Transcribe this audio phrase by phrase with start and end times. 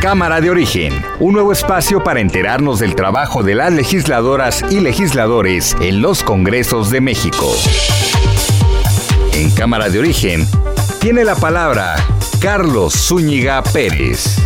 [0.00, 5.76] Cámara de Origen, un nuevo espacio para enterarnos del trabajo de las legisladoras y legisladores
[5.80, 7.52] en los Congresos de México.
[9.32, 10.46] En Cámara de Origen
[11.00, 11.96] tiene la palabra
[12.40, 14.38] Carlos Zúñiga Pérez.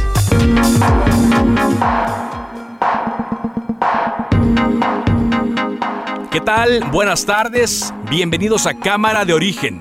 [6.31, 6.83] ¿Qué tal?
[6.91, 7.93] Buenas tardes.
[8.09, 9.81] Bienvenidos a Cámara de Origen.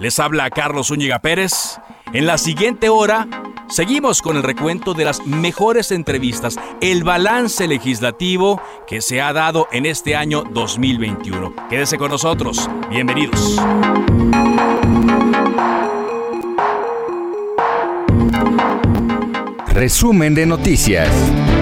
[0.00, 1.78] Les habla Carlos Zúñiga Pérez.
[2.12, 3.28] En la siguiente hora
[3.68, 9.68] seguimos con el recuento de las mejores entrevistas, el balance legislativo que se ha dado
[9.72, 11.54] en este año 2021.
[11.68, 12.68] Quédese con nosotros.
[12.90, 13.60] Bienvenidos.
[19.74, 21.08] Resumen de noticias.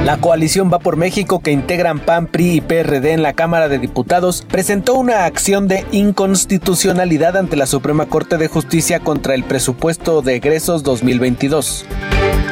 [0.04, 3.78] La coalición Va por México que integran PAN, PRI y PRD en la Cámara de
[3.78, 10.22] Diputados presentó una acción de inconstitucionalidad ante la Suprema Corte de Justicia contra el presupuesto
[10.22, 11.84] de egresos 2022.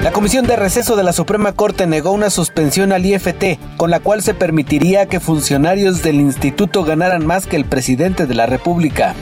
[0.04, 3.98] La Comisión de Receso de la Suprema Corte negó una suspensión al IFT, con la
[3.98, 9.16] cual se permitiría que funcionarios del instituto ganaran más que el presidente de la República.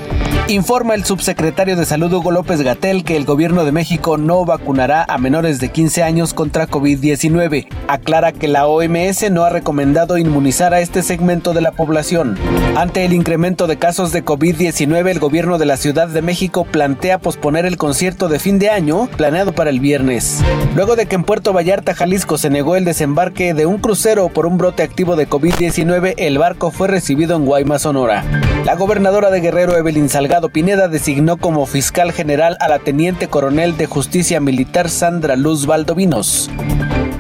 [0.49, 5.05] Informa el subsecretario de Salud Hugo López Gatel que el gobierno de México no vacunará
[5.09, 7.67] a menores de 15 años contra COVID-19.
[7.89, 12.39] Aclara que la OMS no ha recomendado inmunizar a este segmento de la población.
[12.77, 17.19] Ante el incremento de casos de COVID-19, el gobierno de la Ciudad de México plantea
[17.19, 20.45] posponer el concierto de fin de año planeado para el viernes.
[20.77, 24.47] Luego de que en Puerto Vallarta, Jalisco, se negó el desembarque de un crucero por
[24.47, 28.23] un brote activo de COVID-19, el barco fue recibido en Guaymas, Sonora.
[28.65, 33.77] La gobernadora de Guerrero, Evelyn Salgado, Pineda designó como fiscal general a la teniente coronel
[33.77, 36.51] de justicia militar Sandra Luz Valdovinos.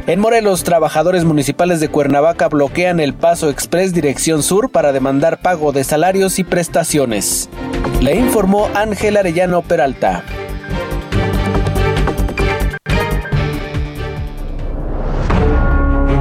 [0.06, 5.72] En Morelos, trabajadores municipales de Cuernavaca bloquean el paso express dirección sur para demandar pago
[5.72, 7.48] de salarios y prestaciones.
[8.00, 10.22] Le informó Ángel Arellano Peralta.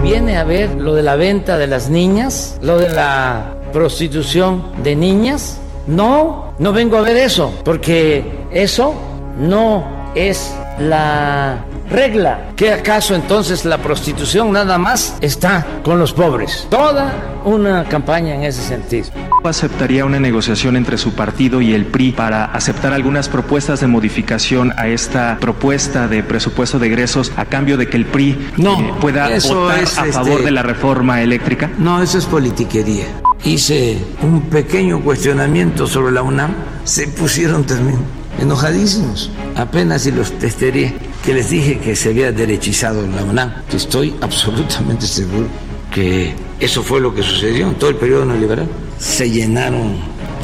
[0.01, 4.95] Viene a ver lo de la venta de las niñas, lo de la prostitución de
[4.95, 5.59] niñas.
[5.87, 8.93] No, no vengo a ver eso, porque eso
[9.37, 9.83] no
[10.15, 12.51] es la regla.
[12.55, 16.67] ¿Qué acaso entonces la prostitución nada más está con los pobres?
[16.69, 19.07] Toda una campaña en ese sentido.
[19.43, 24.73] ¿Aceptaría una negociación entre su partido y el PRI para aceptar algunas propuestas de modificación
[24.77, 28.93] a esta propuesta de presupuesto de egresos a cambio de que el PRI no, eh,
[28.99, 31.69] pueda votar es, a favor este, de la reforma eléctrica?
[31.77, 33.05] No, eso es politiquería.
[33.43, 36.51] Hice un pequeño cuestionamiento sobre la UNAM,
[36.83, 37.99] se pusieron también
[38.39, 39.31] enojadísimos.
[39.55, 44.15] Apenas si los testeré que les dije que se había derechizado la UNAM, que estoy
[44.21, 45.47] absolutamente seguro
[45.91, 48.67] que eso fue lo que sucedió en todo el periodo neoliberal.
[48.99, 49.95] Se llenaron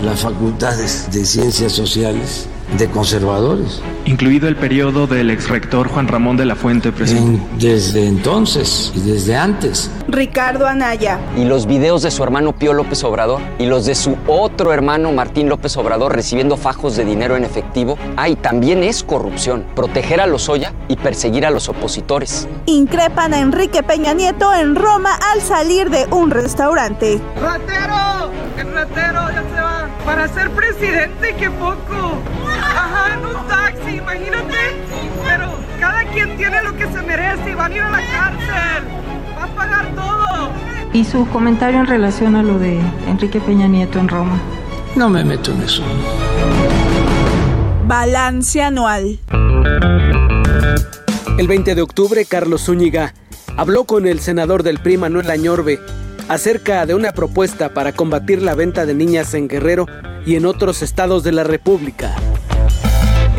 [0.04, 2.48] las facultades de ciencias sociales
[2.78, 3.82] de conservadores.
[4.06, 7.42] Incluido el periodo del exrector Juan Ramón de la Fuente, presidente.
[7.52, 9.92] En, desde entonces y desde antes.
[10.08, 11.20] Ricardo Anaya.
[11.38, 15.12] Y los videos de su hermano Pío López Obrador y los de su otro hermano
[15.12, 17.98] Martín López Obrador recibiendo fajos de dinero en efectivo.
[18.18, 19.66] Ay, también es corrupción.
[19.76, 22.48] Proteger a los Oya y perseguir a los opositores.
[22.66, 27.20] Increpan a Enrique Peña Nieto en Roma al salir de un restaurante.
[27.40, 28.32] ¡Ratero!
[28.58, 29.88] ¡El ratero ya se va!
[30.06, 32.18] Para ser presidente, qué poco.
[32.60, 34.58] Ajá, en un taxi, imagínate.
[35.24, 38.84] Pero cada quien tiene lo que se merece y van a ir a la cárcel.
[39.38, 40.50] Va a pagar todo.
[40.94, 44.40] Y su comentario en relación a lo de Enrique Peña Nieto en Roma.
[44.96, 45.84] No me meto en eso.
[47.88, 49.20] Balance anual.
[51.38, 53.14] El 20 de octubre, Carlos Zúñiga
[53.58, 55.80] habló con el senador del PRI, Manuel Añorbe,
[56.30, 59.88] acerca de una propuesta para combatir la venta de niñas en Guerrero
[60.26, 62.16] y en otros estados de la República.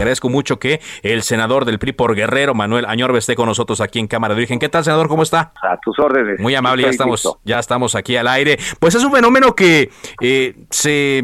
[0.02, 3.99] Agradezco mucho que el senador del PRI por Guerrero, Manuel Añorbe, esté con nosotros aquí
[3.99, 4.58] en Cámara de Origen.
[4.58, 5.08] ¿Qué tal, senador?
[5.08, 5.52] ¿Cómo está?
[5.62, 6.40] A tus órdenes.
[6.40, 8.58] Muy amable, ya estamos, ya estamos aquí al aire.
[8.78, 9.90] Pues es un fenómeno que
[10.20, 11.22] eh, se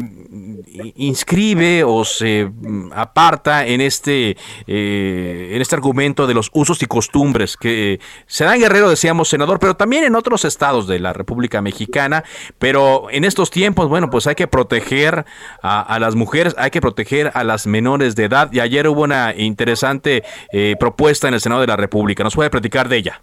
[0.95, 4.37] inscribe o se mm, aparta en este,
[4.67, 9.29] eh, en este argumento de los usos y costumbres que se dan en Guerrero, decíamos,
[9.29, 12.23] senador, pero también en otros estados de la República Mexicana.
[12.57, 15.25] Pero en estos tiempos, bueno, pues hay que proteger
[15.61, 18.51] a, las mujeres, hay que proteger a las menores de edad.
[18.51, 20.23] Y ayer hubo una interesante
[20.53, 22.23] eh, propuesta en el Senado de la República.
[22.23, 23.21] ¿Nos puede platicar de ella?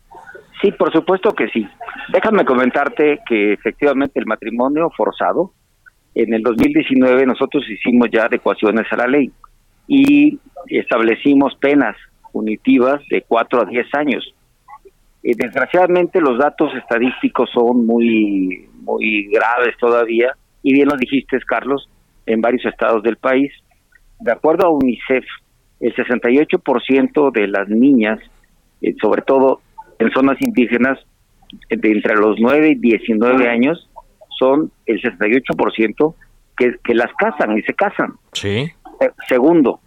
[0.60, 1.66] Sí, por supuesto que sí.
[2.12, 5.52] Déjame comentarte que efectivamente el matrimonio forzado,
[6.14, 9.31] en el 2019 nosotros hicimos ya adecuaciones a la ley
[9.87, 10.38] y
[10.69, 11.96] establecimos penas
[12.32, 14.34] punitivas de 4 a 10 años.
[15.22, 20.32] Eh, desgraciadamente los datos estadísticos son muy, muy graves todavía
[20.62, 21.88] y bien lo dijiste, Carlos,
[22.25, 23.52] en varios estados del país.
[24.20, 25.24] De acuerdo a UNICEF,
[25.80, 28.18] el 68% de las niñas,
[28.80, 29.60] eh, sobre todo
[29.98, 30.98] en zonas indígenas,
[31.70, 33.88] de entre los 9 y 19 años,
[34.38, 36.14] son el 68%
[36.56, 38.14] que, que las casan y se casan.
[38.32, 38.70] Sí.
[39.00, 39.80] Eh, segundo,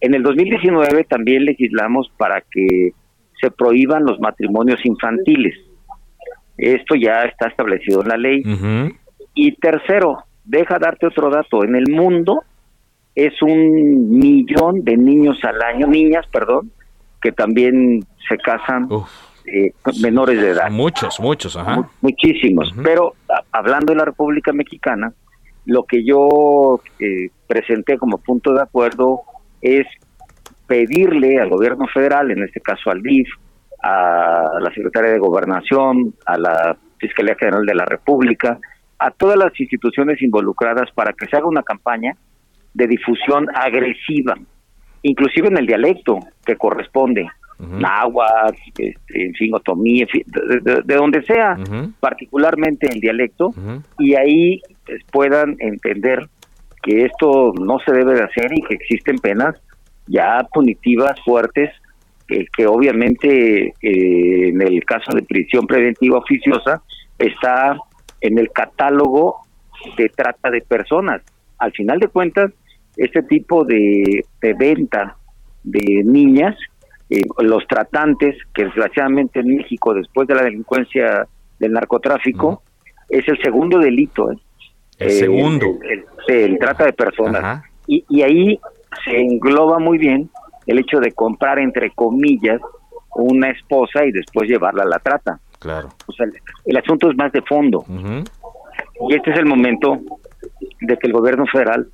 [0.00, 2.92] en el 2019 también legislamos para que
[3.40, 5.54] se prohíban los matrimonios infantiles.
[6.56, 8.42] Esto ya está establecido en la ley.
[9.34, 11.64] Y tercero, deja darte otro dato.
[11.64, 12.44] En el mundo
[13.16, 16.70] es un millón de niños al año, niñas, perdón,
[17.20, 18.88] que también se casan
[19.46, 19.72] eh,
[20.02, 20.70] menores de edad.
[20.70, 21.88] Muchos, muchos, ajá.
[22.02, 22.74] Muchísimos.
[22.84, 23.14] Pero
[23.50, 25.14] hablando de la República Mexicana,
[25.64, 29.22] lo que yo eh, presenté como punto de acuerdo
[29.62, 29.86] es
[30.66, 33.28] pedirle al gobierno federal, en este caso al DIF,
[33.82, 38.58] a la Secretaría de Gobernación, a la Fiscalía General de la República,
[38.98, 42.14] a todas las instituciones involucradas para que se haga una campaña
[42.76, 44.34] de difusión agresiva,
[45.02, 47.26] inclusive en el dialecto que corresponde,
[47.58, 51.56] náhuatl, este, en fin, otomí, de, donde sea,
[52.00, 53.54] particularmente el dialecto,
[53.98, 56.28] y ahí pues, puedan entender
[56.82, 59.56] que esto no se debe de hacer y que existen penas
[60.06, 61.70] ya punitivas fuertes
[62.26, 66.82] que obviamente eh, en el caso de prisión preventiva oficiosa
[67.18, 67.76] está
[68.20, 69.42] en el catálogo
[69.96, 71.22] de trata de personas.
[71.58, 72.50] Al final de cuentas,
[72.96, 74.24] este tipo de,
[74.58, 75.16] venta
[75.62, 76.56] de niñas,
[77.10, 81.26] eh, los tratantes, que desgraciadamente en México, después de la delincuencia
[81.58, 82.62] del narcotráfico,
[83.08, 84.32] es el segundo delito.
[84.32, 84.36] ¿eh?
[84.98, 85.78] El segundo.
[86.28, 87.62] El, trata de personas.
[87.86, 88.60] Y, y ahí
[89.04, 90.28] se engloba muy bien
[90.66, 92.60] el hecho de comprar, entre comillas,
[93.14, 95.38] una esposa y después llevarla a la trata.
[95.58, 95.88] Claro.
[96.06, 96.26] O sea,
[96.64, 97.84] el, asunto es más de fondo.
[99.08, 99.98] Y este es el momento
[100.80, 101.88] de que el gobierno federal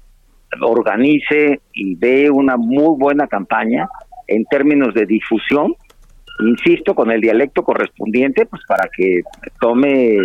[0.61, 3.89] organice y dé una muy buena campaña
[4.27, 5.75] en términos de difusión,
[6.41, 9.23] insisto, con el dialecto correspondiente, pues para que
[9.61, 10.17] tome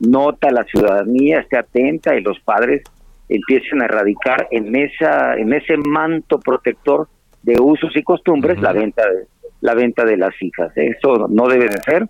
[0.00, 2.82] nota la ciudadanía, esté atenta y los padres
[3.28, 7.08] empiecen a erradicar en esa en ese manto protector
[7.42, 9.26] de usos y costumbres la venta de
[9.60, 10.72] la venta de las hijas.
[10.76, 12.08] Eso no debe de ser.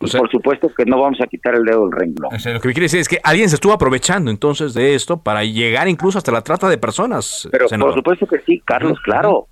[0.00, 2.30] Y por supuesto que no vamos a quitar el dedo del renglón.
[2.32, 5.44] lo que me quiere decir es que alguien se estuvo aprovechando entonces de esto para
[5.44, 7.48] llegar incluso hasta la trata de personas.
[7.52, 9.46] Pero por supuesto que sí, Carlos, claro.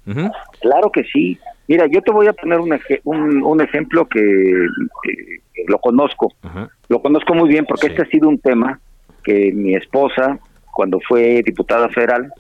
[0.61, 1.39] Claro que sí.
[1.67, 4.21] Mira, yo te voy a poner un, un, ejemplo que,
[5.67, 6.33] lo conozco.
[6.89, 8.81] Lo conozco muy bien porque este ha sido un tema
[9.23, 10.39] que mi esposa
[10.73, 12.33] cuando fue diputada federal,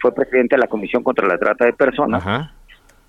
[0.00, 2.50] fue presidente de la Comisión contra la Trata de Personas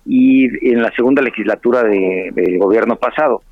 [0.06, 3.42] y en la segunda legislatura del gobierno pasado.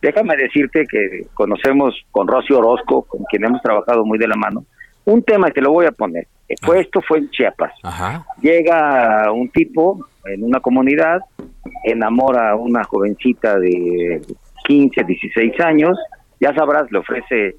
[0.00, 4.64] Déjame decirte que conocemos con Rocío Orozco, con quien hemos trabajado muy de la mano,
[5.04, 6.26] un tema que te lo voy a poner.
[6.60, 7.72] Fue, esto fue en Chiapas.
[8.40, 11.20] Llega un tipo en una comunidad,
[11.84, 14.20] enamora a una jovencita de
[14.66, 15.98] 15, 16 años,
[16.40, 17.56] ya sabrás, le ofrece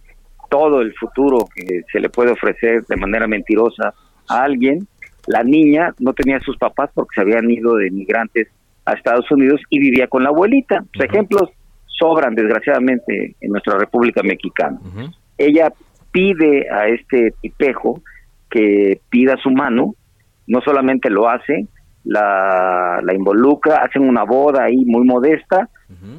[0.49, 3.93] todo el futuro que se le puede ofrecer de manera mentirosa
[4.29, 4.87] a alguien.
[5.27, 8.47] La niña no tenía sus papás porque se habían ido de migrantes
[8.85, 10.83] a Estados Unidos y vivía con la abuelita.
[10.99, 11.49] ejemplos
[11.85, 14.79] sobran desgraciadamente en nuestra República Mexicana.
[15.37, 15.71] Ella
[16.11, 18.01] pide a este tipejo
[18.49, 19.95] que pida su mano,
[20.47, 21.67] no solamente lo hace,
[22.03, 25.69] la, la involucra, hacen una boda ahí muy modesta,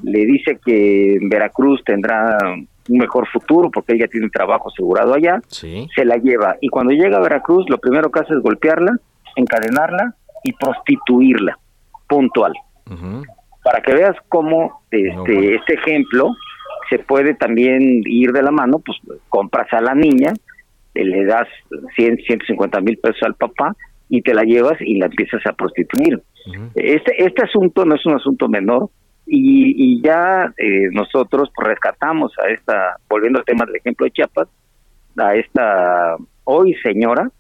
[0.03, 2.39] le dice que en Veracruz tendrá
[2.89, 5.41] un mejor futuro porque ella tiene un trabajo asegurado allá,
[5.95, 6.57] se la lleva.
[6.61, 8.97] Y cuando llega a Veracruz, lo primero que hace es golpearla,
[9.37, 11.59] encadenarla y prostituirla,
[12.09, 12.53] puntual.
[13.63, 16.35] Para que veas cómo este, este ejemplo
[16.91, 18.99] se puede también ir de la mano, pues
[19.29, 20.35] compras a la niña,
[20.95, 21.49] le das
[21.97, 23.75] 100, 150 mil pesos al papá
[24.09, 26.23] y te la llevas y la empiezas a prostituir.
[26.75, 28.91] este, este asunto no es un asunto menor
[29.37, 34.49] y, ya eh, nosotros rescatamos a esta, volviendo al tema del ejemplo de Chiapas,
[35.17, 37.31] a esta hoy señora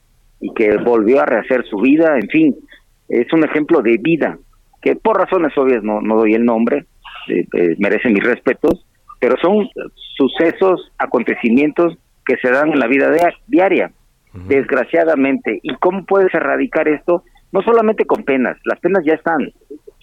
[0.40, 2.56] y que volvió a rehacer su vida, en fin,
[3.08, 4.38] es un ejemplo de vida,
[4.82, 6.86] que por razones obvias no, no doy el nombre,
[7.28, 8.86] eh, eh, merece mis respetos,
[9.20, 9.68] pero son
[10.16, 11.96] sucesos, acontecimientos
[12.26, 13.10] que se dan en la vida
[13.46, 13.92] diaria,
[14.32, 15.60] desgraciadamente.
[15.62, 17.22] ¿Y cómo puedes erradicar esto?
[17.52, 19.52] No solamente con penas, las penas ya están.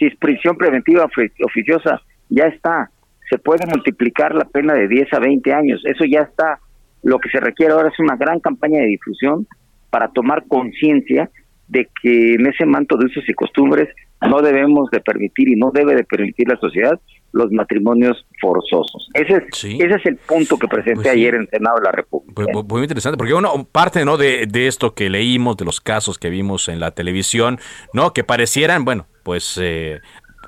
[0.02, 1.08] Si es prisión preventiva
[1.46, 2.90] oficiosa, ya está.
[3.30, 6.58] Se puede multiplicar la pena de 10 a 20 años, eso ya está.
[7.04, 9.46] Lo que se requiere ahora es una gran campaña de difusión
[9.92, 11.30] para tomar conciencia
[11.68, 13.90] de que en ese manto de usos y costumbres
[14.28, 17.00] no debemos de permitir y no debe de permitir la sociedad
[17.32, 19.08] los matrimonios forzosos.
[19.14, 21.92] Ese es, ese es el punto que presenté pues ayer en el Senado de la
[21.92, 22.34] República.
[22.34, 24.18] Pues, muy interesante, porque uno parte ¿no?
[24.18, 27.60] De, de, esto que leímos, de los casos que vimos en la televisión,
[27.94, 28.14] ¿no?
[28.14, 30.00] que parecieran, bueno, pues eh,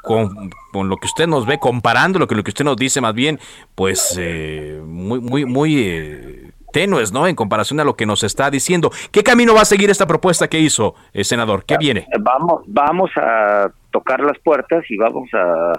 [0.02, 3.02] con, con, lo que usted nos ve, comparando lo que, lo que usted nos dice
[3.02, 3.40] más bien,
[3.76, 5.80] pues eh, muy, muy, muy...
[5.80, 7.28] Eh, tenues, ¿no?
[7.28, 8.90] En comparación a lo que nos está diciendo.
[9.12, 11.64] ¿Qué camino va a seguir esta propuesta que hizo, el senador?
[11.66, 12.08] ¿Qué viene?
[12.20, 15.74] Vamos, vamos a tocar las puertas y vamos a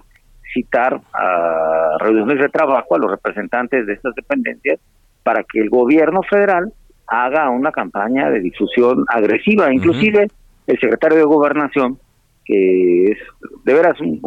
[0.54, 4.78] citar a reuniones de trabajo a los representantes de estas dependencias
[5.24, 6.72] para que el gobierno federal
[7.08, 9.74] haga una campaña de difusión agresiva.
[9.74, 10.28] Inclusive
[10.66, 11.98] el secretario de Gobernación,
[12.44, 13.18] que es
[13.64, 14.20] de veras un,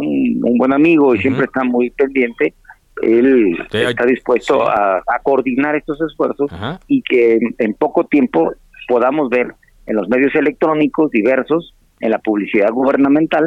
[0.57, 2.53] buen amigo y siempre está muy pendiente,
[3.01, 6.49] él está dispuesto a, coordinar estos esfuerzos
[6.87, 8.53] y que en, poco tiempo
[8.87, 9.53] podamos ver
[9.85, 13.45] en los medios electrónicos diversos, en la publicidad gubernamental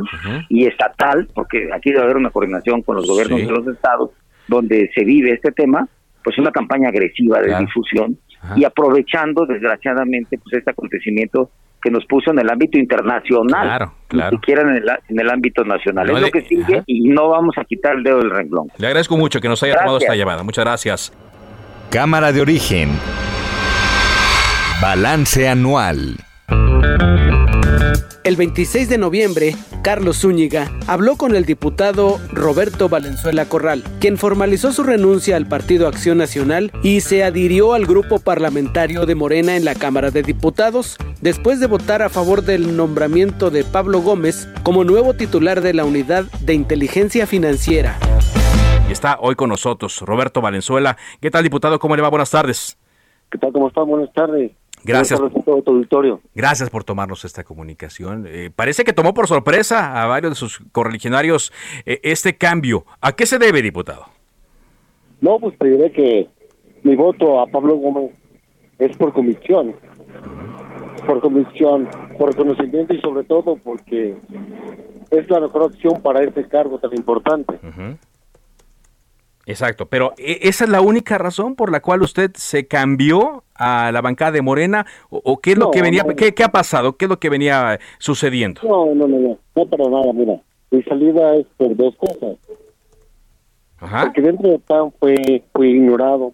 [0.49, 4.11] y estatal, porque aquí debe haber una coordinación con los gobiernos de los estados,
[4.49, 5.89] donde se vive este tema,
[6.23, 8.19] pues una campaña agresiva de difusión
[8.57, 11.51] y aprovechando desgraciadamente pues este acontecimiento
[11.83, 14.31] que nos puso en el ámbito internacional, claro, claro.
[14.31, 16.11] ni siquiera en el, en el ámbito nacional.
[16.11, 18.69] es lo que sigue y no vamos a quitar el dedo del renglón.
[18.79, 20.43] Le agradezco mucho que nos haya tomado esta llamada.
[20.43, 21.13] Muchas gracias.
[21.91, 22.91] Cámara de origen.
[24.81, 26.17] Balance anual.
[28.23, 34.73] El 26 de noviembre, Carlos Zúñiga habló con el diputado Roberto Valenzuela Corral, quien formalizó
[34.73, 39.65] su renuncia al Partido Acción Nacional y se adhirió al grupo parlamentario de Morena en
[39.65, 44.85] la Cámara de Diputados, después de votar a favor del nombramiento de Pablo Gómez como
[44.85, 47.99] nuevo titular de la Unidad de Inteligencia Financiera.
[48.87, 50.99] Y está hoy con nosotros Roberto Valenzuela.
[51.23, 51.79] ¿Qué tal, diputado?
[51.79, 52.11] ¿Cómo le va?
[52.11, 52.77] Buenas tardes.
[53.31, 53.51] ¿Qué tal?
[53.51, 53.81] ¿Cómo está?
[53.81, 54.53] Buenas tardes.
[54.85, 55.21] Gracias.
[56.35, 58.27] Gracias por tomarnos esta comunicación.
[58.27, 61.53] Eh, parece que tomó por sorpresa a varios de sus correligionarios
[61.87, 62.85] eh, este cambio.
[63.01, 64.07] ¿A qué se debe, diputado?
[65.21, 66.29] No, pues te diré que
[66.83, 68.11] mi voto a Pablo Gómez
[68.79, 69.75] es por convicción.
[71.07, 74.17] Por convicción, por conocimiento y sobre todo porque
[75.11, 77.59] es la mejor opción para este cargo tan importante.
[79.51, 83.91] Exacto, pero ¿e-, ¿esa es la única razón por la cual usted se cambió a
[83.93, 86.97] la bancada de Morena o, qué es lo que venía, ¿qué, ha pasado?
[86.97, 88.63] ¿Qué es lo que venía sucediendo?
[88.65, 90.41] No, no, no, no, no para nada, mira,
[90.71, 92.39] mi salida es por dos cosas.
[93.79, 94.05] Ajá.
[94.05, 96.33] Porque dentro de PAN fue, fue ignorado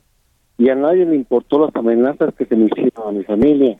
[0.58, 3.78] y a nadie le importó las amenazas que se me hicieron a mi familia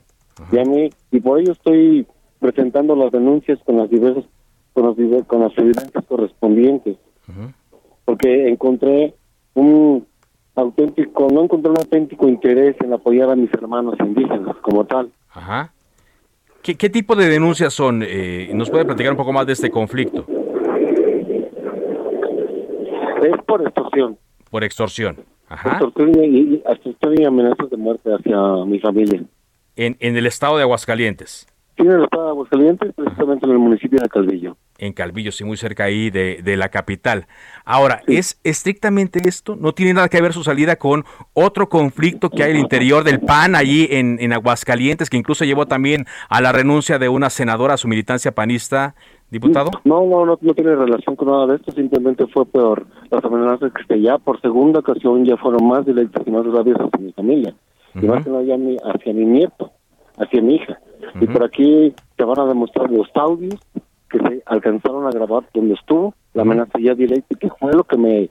[0.51, 2.07] y a mí, y por ello estoy
[2.39, 4.25] presentando las denuncias con las diversas,
[4.73, 6.97] con las, con las evidencias correspondientes.
[8.05, 9.15] Porque encontré
[9.57, 10.05] un
[10.55, 15.09] auténtico, no encontré un auténtico interés en apoyar a mis hermanos indígenas como tal.
[15.31, 15.73] Ajá.
[16.61, 18.03] ¿Qué, tipo de denuncias son?
[18.05, 20.25] Eh, ¿Nos puede platicar un poco más de este conflicto?
[23.23, 24.17] Es por extorsión.
[24.51, 25.17] Por extorsión.
[25.47, 25.71] Ajá.
[25.71, 29.23] Extorsión y, y amenazas de muerte hacia mi familia.
[29.77, 31.47] En, en el estado de Aguascalientes.
[31.77, 35.43] Sí, en el estado de Aguascalientes, precisamente en el municipio de Calvillo en Calvillo, sí,
[35.43, 37.27] muy cerca ahí de, de la capital.
[37.65, 39.55] Ahora, ¿es estrictamente esto?
[39.55, 43.19] ¿No tiene nada que ver su salida con otro conflicto que hay el interior del
[43.19, 47.73] PAN allí en, en Aguascalientes, que incluso llevó también a la renuncia de una senadora
[47.73, 48.95] a su militancia panista,
[49.29, 49.71] diputado?
[49.83, 53.71] No, no, no, no tiene relación con nada de esto, simplemente fue por las amenazas
[53.87, 57.53] que ya por segunda ocasión ya fueron más directas y más graves hacia mi familia,
[57.95, 58.43] y más que nada
[58.93, 59.71] hacia mi nieto,
[60.17, 60.79] hacia mi hija.
[61.19, 63.55] Y por aquí te van a demostrar los audios
[64.09, 67.97] que se alcanzaron a grabar donde estuvo la amenaza ya directa que fue lo que
[67.97, 68.29] me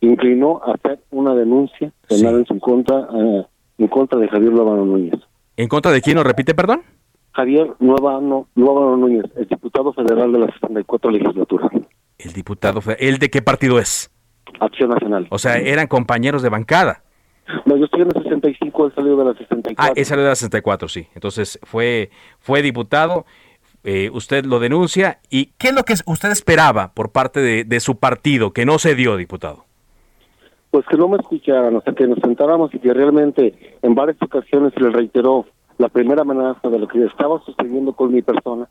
[0.00, 3.46] inclinó a hacer una denuncia penal en su contra eh,
[3.78, 5.20] en contra de Javier Luevano Núñez.
[5.56, 6.82] ¿En contra de quién lo repite, perdón?
[7.32, 11.68] Javier Luevano, Núñez, el diputado federal de la 64 legislatura.
[12.18, 14.10] El diputado, ¿el de qué partido es?
[14.58, 15.26] Acción Nacional.
[15.30, 17.02] O sea, eran compañeros de bancada.
[17.66, 19.74] No, yo estoy en el 65, él salió de la 64.
[19.78, 21.06] Ah, él salió de la 64, sí.
[21.14, 23.26] Entonces fue, fue diputado
[23.86, 25.20] eh, usted lo denuncia.
[25.30, 28.96] ¿Y qué es lo que usted esperaba por parte de, su partido que no se
[28.96, 29.64] dio, diputado?
[30.72, 34.20] Pues que no me escucharan, o sea, que nos sentáramos y que realmente en varias
[34.20, 35.46] ocasiones se le reiteró
[35.78, 38.68] la primera amenaza de lo que estaba sucediendo con mi persona,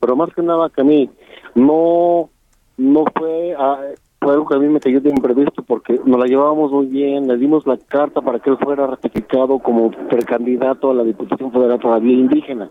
[0.00, 1.08] pero más que nada que a mí
[1.54, 2.28] no,
[2.76, 3.78] no fue a,
[4.20, 7.28] fue algo que a mí me cayó de imprevisto porque nos la llevábamos muy bien,
[7.28, 11.78] le dimos la carta para que él fuera ratificado como precandidato a la Diputación Federal
[11.78, 12.68] todavía indígena,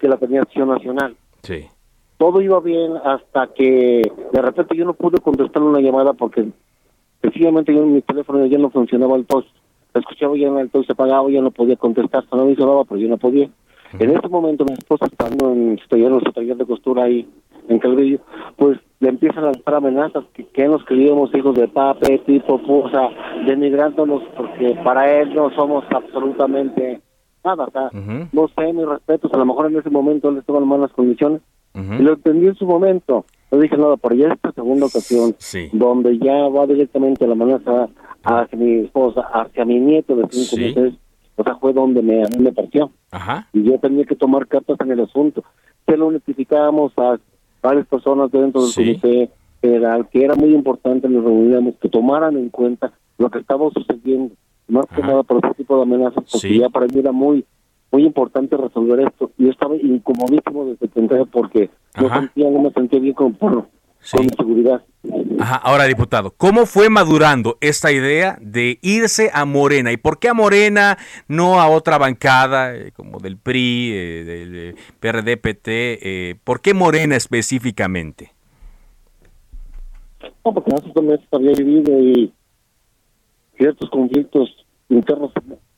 [0.00, 1.16] que la tenía Acción Nacional.
[1.42, 1.66] Sí.
[2.18, 6.46] Todo iba bien hasta que de repente yo no pude contestar una llamada porque
[7.22, 9.48] sencillamente yo en mi teléfono ya no funcionaba el post.
[9.94, 13.08] Escuchaba ya el post se apagaba, ya no podía contestar, no me sonaba, pero yo
[13.08, 13.48] no podía.
[13.98, 17.28] En ese momento mi esposa estando en su taller, en su taller de costura ahí
[17.68, 18.20] en Calvillo,
[18.56, 22.90] pues le empiezan a lanzar amenazas que, que nos queríamos hijos de pape, tipo, o
[22.90, 23.08] sea,
[23.46, 27.00] denigrándonos porque para él no somos absolutamente
[27.44, 27.90] nada, o sea,
[28.32, 31.40] no sé, mis respetos, a lo mejor en ese momento él estaba en malas condiciones,
[31.74, 35.34] y lo entendí en su momento, no dije nada, pero ya esta segunda ocasión,
[35.72, 37.88] donde ya va directamente la amenaza
[38.22, 40.94] hacia mi esposa, hacia mi nieto de cinco meses,
[41.36, 42.90] o sea, fue donde me, me partió.
[43.52, 45.42] Y yo tenía que tomar cartas en el asunto.
[45.86, 47.18] Se lo notificamos a
[47.62, 49.30] varias personas dentro del comité
[49.60, 54.34] federal, que era muy importante, nos reuníamos, que tomaran en cuenta lo que estaba sucediendo,
[54.70, 57.44] más que nada por ese tipo de amenazas, porque ya para mí era muy
[57.92, 59.30] muy importante resolver esto.
[59.36, 63.52] Yo estaba incomodísimo desde que entré porque no, sentía, no me sentía bien con, por,
[63.52, 64.82] con seguridad.
[65.38, 65.56] Ajá.
[65.56, 69.92] Ahora, diputado, ¿cómo fue madurando esta idea de irse a Morena?
[69.92, 74.56] ¿Y por qué a Morena, no a otra bancada eh, como del PRI, eh, del
[74.56, 75.70] eh, PRD-PT?
[76.02, 78.32] Eh, ¿Por qué Morena específicamente?
[80.44, 82.32] No, porque dos meses había vivido y
[83.60, 84.48] ciertos conflictos
[84.88, 85.32] internos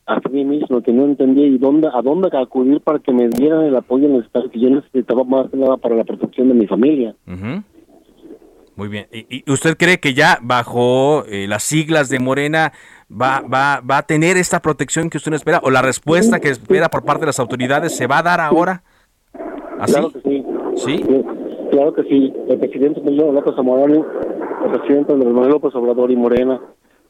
[0.07, 3.65] a mí mismo, que no entendía y dónde, a dónde acudir para que me dieran
[3.65, 7.15] el apoyo necesario que yo necesitaba más que nada para la protección de mi familia.
[8.77, 9.07] Muy bien.
[9.13, 12.73] ¿Y, usted cree que ya bajo eh, las siglas de Morena
[13.11, 16.89] va, va, va a tener esta protección que usted espera o la respuesta que espera
[16.89, 18.83] por parte de las autoridades se va a dar ahora?
[19.79, 19.93] ¿Así?
[19.93, 20.45] Claro que sí.
[20.77, 21.05] ¿Sí?
[21.71, 22.33] claro que sí.
[22.49, 24.07] El presidente López Zamorano,
[24.65, 26.61] el presidente López Obrador y Morena,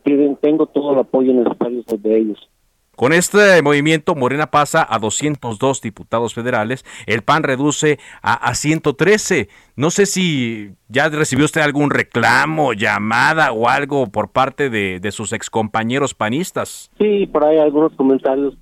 [0.02, 2.49] piden, tengo todo el apoyo necesario de ellos.
[2.94, 9.49] Con este movimiento, Morena pasa a 202 diputados federales, el PAN reduce a, 113.
[9.76, 15.33] No sé si ya recibió usted algún reclamo, llamada o algo por parte de, sus
[15.33, 16.90] excompañeros panistas.
[16.98, 18.59] Sí, por ahí algunos comentarios,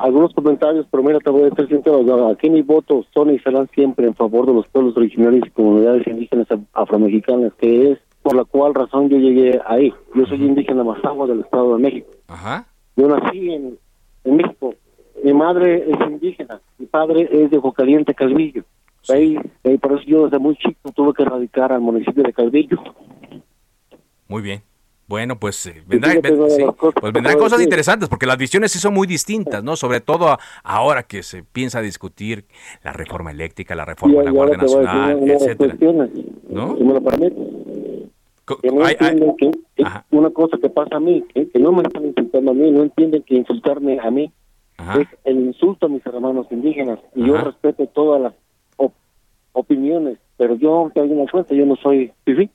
[0.00, 1.80] algunos comentarios, pero mira, te voy a decir
[2.30, 6.04] aquí mi votos son y serán siempre en favor de los pueblos originarios y comunidades
[6.08, 9.92] indígenas afromexicanas, que es por la cual razón yo llegué ahí.
[10.14, 12.08] Yo soy indígena Mazahua del Estado de México.
[12.28, 12.66] Ajá.
[12.96, 13.78] Yo nací en,
[14.24, 14.74] México.
[15.24, 18.64] Mi madre es indígena, mi padre es de Jocaliente, Calvillo.
[19.08, 19.38] Ahí,
[19.80, 22.78] por eso yo desde muy chico tuve que radicar al municipio de Calvillo.
[24.28, 24.62] Muy bien.
[25.10, 29.64] Bueno, pues, eh, vendrán, pues vendrán cosas interesantes, porque las visiones sí son muy distintas,
[29.64, 29.74] ¿no?
[29.74, 32.44] Sobre todo ahora que se piensa discutir
[32.84, 35.76] la reforma eléctrica, la reforma de la Guardia Nacional, etcétera.
[36.48, 36.76] ¿No?
[36.76, 37.02] Si me lo
[38.58, 39.50] que no entienden que,
[40.10, 43.22] una cosa que pasa a mí, que, no me están insultando a mí, no entienden
[43.22, 44.32] que insultarme a mí
[44.98, 46.98] es el insulto a mis hermanos indígenas.
[47.14, 48.34] Y yo respeto todas las
[49.52, 52.48] opiniones, pero yo te doy una cuenta, yo no soy fifi.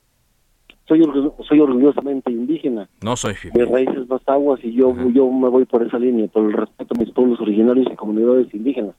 [0.87, 1.01] Soy,
[1.47, 2.87] soy orgullosamente indígena.
[3.03, 3.57] No soy fifi.
[3.57, 6.93] De raíces más aguas y yo, yo me voy por esa línea, por el respeto
[6.95, 8.95] a mis pueblos originarios y comunidades indígenas.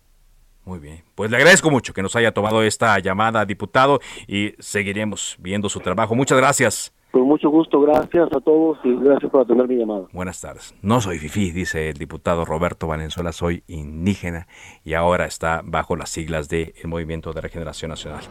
[0.67, 1.03] Muy bien.
[1.15, 5.79] Pues le agradezco mucho que nos haya tomado esta llamada, diputado, y seguiremos viendo su
[5.79, 6.15] trabajo.
[6.17, 6.93] Muchas gracias.
[7.13, 10.07] Con mucho gusto, gracias a todos y gracias por atender mi llamada.
[10.13, 10.75] Buenas tardes.
[10.83, 14.49] No soy FIFI, dice el diputado Roberto Valenzuela, soy indígena
[14.85, 18.25] y ahora está bajo las siglas del Movimiento de Regeneración Nacional.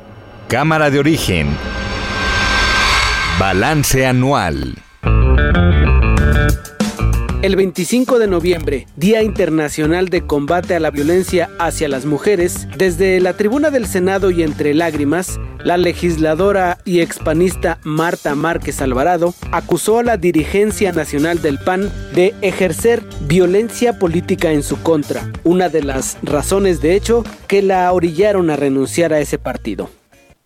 [0.49, 1.47] Cámara de Origen.
[3.39, 4.75] Balance Anual.
[7.45, 13.19] El 25 de noviembre, Día Internacional de Combate a la Violencia hacia las Mujeres, desde
[13.19, 19.99] la tribuna del Senado y entre lágrimas, la legisladora y expanista Marta Márquez Alvarado acusó
[19.99, 25.83] a la dirigencia nacional del PAN de ejercer violencia política en su contra, una de
[25.83, 29.91] las razones de hecho que la orillaron a renunciar a ese partido.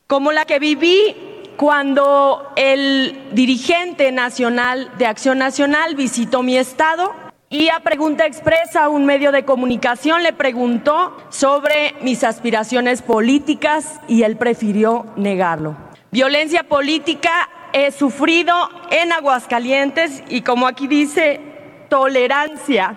[0.06, 1.16] Como la que viví
[1.60, 7.14] cuando el dirigente nacional de Acción Nacional visitó mi estado
[7.50, 14.24] y a pregunta expresa un medio de comunicación le preguntó sobre mis aspiraciones políticas y
[14.24, 15.76] él prefirió negarlo.
[16.12, 18.56] Violencia política he sufrido
[18.90, 21.42] en Aguascalientes y como aquí dice,
[21.90, 22.96] tolerancia.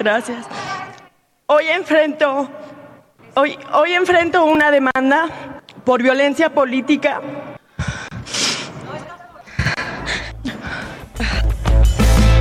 [0.00, 0.46] Gracias.
[1.44, 2.48] Hoy enfrento,
[3.34, 5.28] hoy, hoy enfrento una demanda
[5.84, 7.20] por violencia política.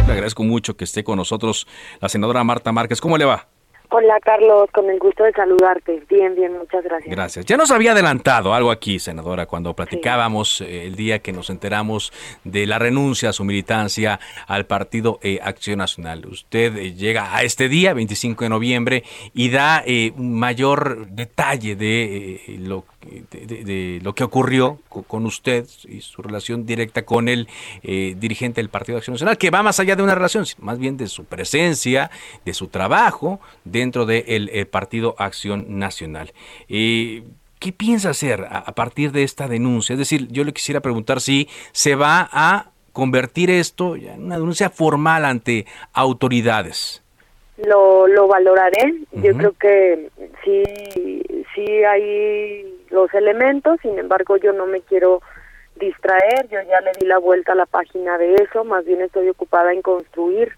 [0.08, 1.68] Le agradezco mucho que esté con nosotros
[2.00, 3.02] la senadora Marta Márquez.
[3.02, 3.50] ¿Cómo le va?
[3.92, 6.04] Hola Carlos, con el gusto de saludarte.
[6.08, 7.10] Bien, bien, muchas gracias.
[7.10, 7.46] Gracias.
[7.48, 12.14] Ya nos había adelantado algo aquí, senadora, cuando platicábamos eh, el día que nos enteramos
[12.44, 16.28] de la renuncia a su militancia al Partido eh, Acción Nacional.
[16.28, 19.84] Usted eh, llega a este día, 25 de noviembre, y da
[20.16, 22.86] un mayor detalle de lo
[23.32, 27.48] de, lo que ocurrió con usted y su relación directa con el
[27.82, 30.78] eh, dirigente del Partido de Acción Nacional, que va más allá de una relación, más
[30.80, 32.12] bien de su presencia,
[32.46, 33.40] de su trabajo
[33.80, 36.32] dentro del eh, Partido Acción Nacional.
[36.68, 37.24] Eh,
[37.60, 39.94] ¿Qué piensa hacer a, partir de esta denuncia?
[39.94, 44.70] Es decir, yo le quisiera preguntar si se va a convertir esto en una denuncia
[44.70, 47.04] formal ante autoridades.
[47.58, 48.94] Lo, lo valoraré.
[49.12, 50.10] Yo creo que
[50.46, 50.64] sí,
[51.54, 55.22] sí hay los elementos, sin embargo yo no me quiero
[55.76, 59.28] distraer, yo ya le di la vuelta a la página de eso, más bien estoy
[59.30, 60.54] ocupada en construir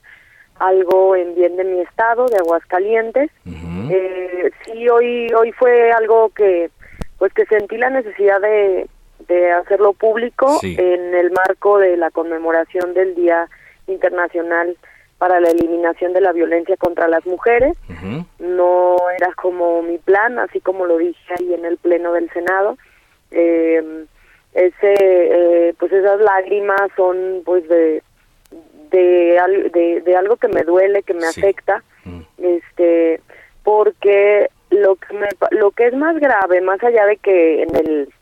[0.62, 3.30] algo en bien de mi estado, de Aguascalientes.
[3.92, 6.70] eh, sí, hoy hoy fue algo que
[7.18, 8.88] pues que sentí la necesidad de,
[9.28, 13.48] de hacerlo público en el marco de la conmemoración del Día
[13.88, 14.76] Internacional
[15.18, 17.78] para la eliminación de la violencia contra las mujeres.
[18.40, 22.78] No era como mi plan, así como lo dije ahí en el pleno del Senado.
[23.30, 24.06] Eh,
[24.54, 28.02] ese, eh, pues esas lágrimas son pues de
[28.92, 31.84] de, de, algo que me duele, que me afecta,
[32.38, 33.22] este,
[33.64, 38.14] porque lo que me, lo que es más grave, más allá de que en el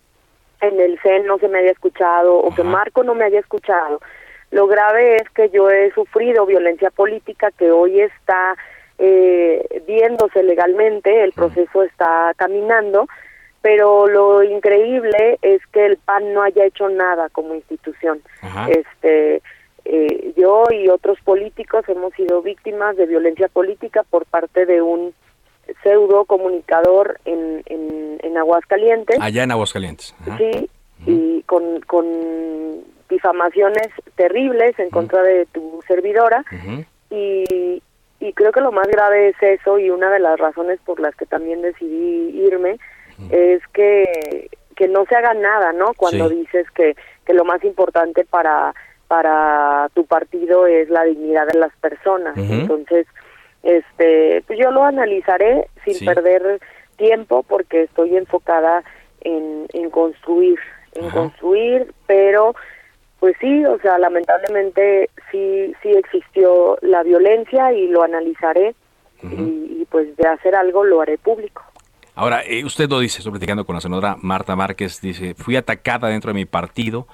[0.62, 4.02] en el CEN no se me haya escuchado o que Marco no me haya escuchado,
[4.52, 8.56] lo grave es que yo he sufrido violencia política que hoy está
[8.98, 13.08] eh, viéndose legalmente, el proceso está caminando,
[13.62, 18.22] pero lo increíble es que el PAN no haya hecho nada como institución.
[18.70, 19.42] Este,
[19.92, 25.16] eh, yo y otros políticos hemos sido víctimas de violencia política por parte de un
[25.82, 29.18] pseudo comunicador en, en, en Aguascalientes.
[29.20, 30.16] Allá en Aguascalientes.
[30.38, 30.70] Sí,
[31.08, 32.06] y con, con
[33.10, 36.46] difamaciones terribles en contra de tu servidora
[37.10, 37.82] y,
[38.20, 41.16] y creo que lo más grave es eso y una de las razones por las
[41.16, 42.78] que también decidí irme
[43.32, 45.94] es que, que no se haga nada, ¿no?
[45.98, 48.76] Cuando dices que, que lo más importante para
[49.10, 52.38] para tu partido es la dignidad de las personas.
[52.38, 53.08] Entonces,
[53.64, 56.62] este, pues yo lo analizaré sin perder
[56.96, 58.84] tiempo porque estoy enfocada
[59.22, 60.60] en, en construir,
[60.94, 62.54] en construir, pero
[63.20, 68.76] pues sí, o sea, lamentablemente sí, sí existió la violencia y lo analizaré
[69.24, 71.64] y, pues de hacer algo lo haré público.
[72.14, 76.10] Ahora, eh, usted lo dice, estoy platicando con la senadora Marta Márquez, dice, fui atacada
[76.10, 77.08] dentro de mi partido,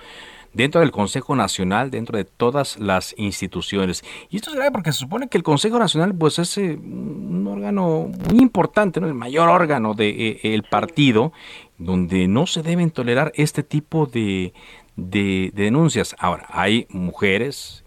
[0.55, 4.03] dentro del Consejo Nacional, dentro de todas las instituciones.
[4.29, 7.45] Y esto es grave porque se supone que el Consejo Nacional pues es eh, un
[7.47, 9.07] órgano muy importante, ¿no?
[9.07, 11.33] el mayor órgano del de, eh, el partido,
[11.77, 14.53] donde no se deben tolerar este tipo de,
[14.95, 16.15] de, denuncias.
[16.17, 17.84] Ahora, hay mujeres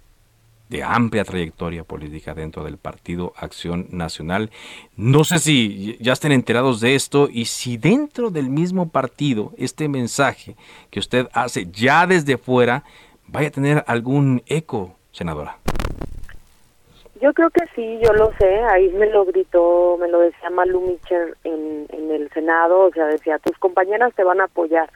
[0.68, 4.50] de amplia trayectoria política dentro del Partido Acción Nacional.
[4.96, 9.88] No sé si ya estén enterados de esto y si dentro del mismo partido este
[9.88, 10.56] mensaje
[10.90, 12.84] que usted hace ya desde fuera
[13.26, 15.56] vaya a tener algún eco, senadora.
[17.20, 18.60] Yo creo que sí, yo lo sé.
[18.70, 22.86] Ahí me lo gritó, me lo decía Malu Mitchell en, en el Senado.
[22.86, 24.88] O sea, decía, tus compañeras te van a apoyar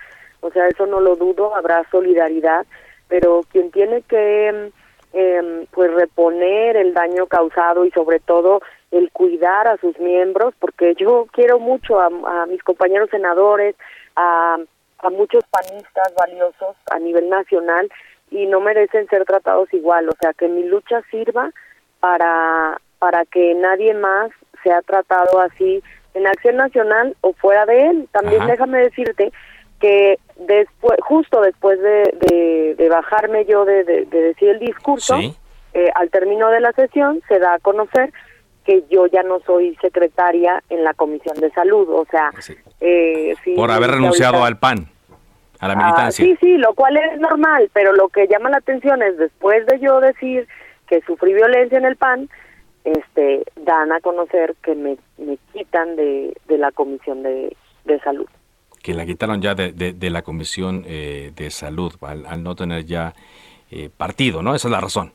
[0.42, 2.66] o sea, eso no lo dudo, habrá solidaridad,
[3.08, 4.72] pero quien tiene que
[5.12, 10.94] eh, pues reponer el daño causado y sobre todo el cuidar a sus miembros, porque
[10.94, 13.74] yo quiero mucho a, mis compañeros senadores,
[14.16, 14.58] a,
[14.98, 17.90] a muchos panistas valiosos a nivel nacional
[18.30, 21.50] y no merecen ser tratados igual, o sea, que mi lucha sirva
[22.00, 24.30] para para que nadie más
[24.62, 25.82] sea tratado así
[26.14, 28.08] en Acción Nacional o fuera de él.
[28.12, 29.32] También déjame decirte
[29.82, 35.18] que después, justo después de, de, bajarme yo de, decir el discurso,
[35.74, 38.12] eh, al término de la sesión se da a conocer
[38.64, 42.30] que yo ya no soy secretaria en la Comisión de Salud, o sea...
[42.80, 44.86] Eh, Por haber renunciado al PAN,
[45.58, 46.24] a la ah, militancia.
[46.24, 49.80] sí, sí, lo cual es normal, pero lo que llama la atención es después de
[49.80, 50.46] yo decir
[50.86, 52.28] que sufrí violencia en el PAN,
[52.84, 58.28] este, dan a conocer que me, me quitan de, de la Comisión de, de Salud
[58.82, 63.14] que la quitaron ya de, de, la Comisión eh, de Salud al, no tener ya
[63.70, 64.54] eh, partido, ¿no?
[64.54, 65.12] Esa es la razón.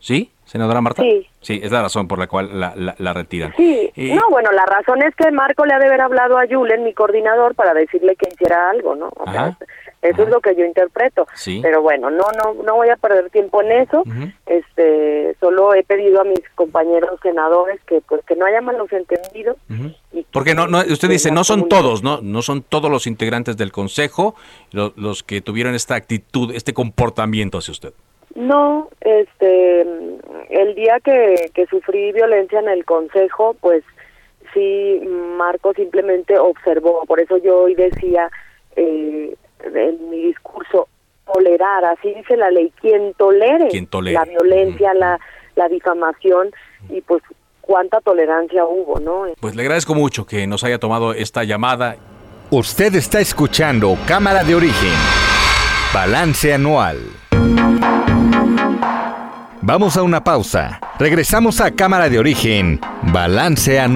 [0.00, 0.30] ¿Sí?
[0.52, 1.00] Senadora Marta.
[1.00, 1.26] Sí.
[1.40, 3.54] Sí, es la razón por la cual la, la, retiran.
[3.56, 6.84] Sí, no, bueno, la razón es que Marco le ha de haber hablado a Julen,
[6.84, 9.10] mi coordinador, para decirle que hiciera algo, ¿no?
[10.02, 11.26] eso es lo que yo interpreto.
[11.34, 11.60] Sí.
[11.62, 14.04] Pero bueno, no, no, no voy a perder tiempo en eso.
[14.44, 19.56] Este, solo he pedido a mis compañeros senadores que, pues, que no haya malos entendidos.
[20.32, 22.20] Porque no, no, usted dice, no son todos, ¿no?
[22.20, 24.34] No son todos los integrantes del consejo
[24.70, 27.94] los que tuvieron esta actitud, este comportamiento hacia usted.
[28.34, 33.84] No, este, el día que, que sufrí violencia en el consejo, pues
[34.54, 35.00] sí,
[35.36, 38.30] Marco simplemente observó, por eso yo hoy decía
[38.76, 40.88] eh, en mi discurso,
[41.32, 43.68] tolerar, así dice la ley, quien tolere,
[44.02, 45.20] la violencia, la,
[45.54, 46.50] la difamación
[46.88, 47.22] y pues
[47.60, 49.26] cuánta tolerancia hubo, ¿no?
[49.40, 51.96] Pues le agradezco mucho que nos haya tomado esta llamada.
[52.50, 54.92] Usted está escuchando Cámara de Origen,
[55.94, 56.98] Balance Anual.
[59.64, 60.80] Vamos a una pausa.
[60.98, 62.80] Regresamos a Cámara de Origen,
[63.12, 63.94] Balance Anual.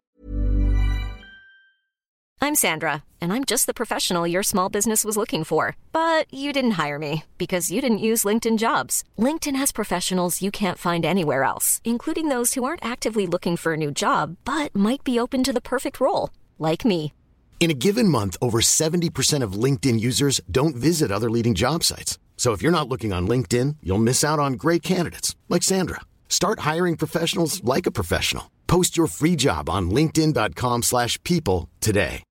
[2.41, 5.75] I'm Sandra, and I'm just the professional your small business was looking for.
[5.91, 9.03] But you didn't hire me because you didn't use LinkedIn jobs.
[9.19, 13.73] LinkedIn has professionals you can't find anywhere else, including those who aren't actively looking for
[13.73, 17.13] a new job but might be open to the perfect role, like me.
[17.59, 22.19] In a given month, over 70% of LinkedIn users don't visit other leading job sites.
[22.37, 26.03] So if you're not looking on LinkedIn, you'll miss out on great candidates like Sandra.
[26.29, 28.53] Start hiring professionals like a professional.
[28.69, 32.23] Post your free job on linkedin.com/people today.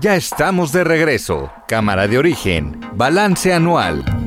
[0.00, 1.50] Ya estamos de regreso.
[1.66, 2.78] Cámara de origen.
[2.94, 4.23] Balance anual.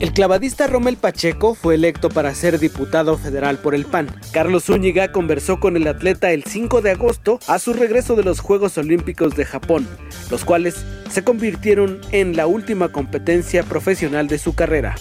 [0.00, 4.08] El clavadista Rommel Pacheco fue electo para ser diputado federal por el PAN.
[4.32, 8.38] Carlos Zúñiga conversó con el atleta el 5 de agosto a su regreso de los
[8.38, 9.88] Juegos Olímpicos de Japón,
[10.30, 14.94] los cuales se convirtieron en la última competencia profesional de su carrera.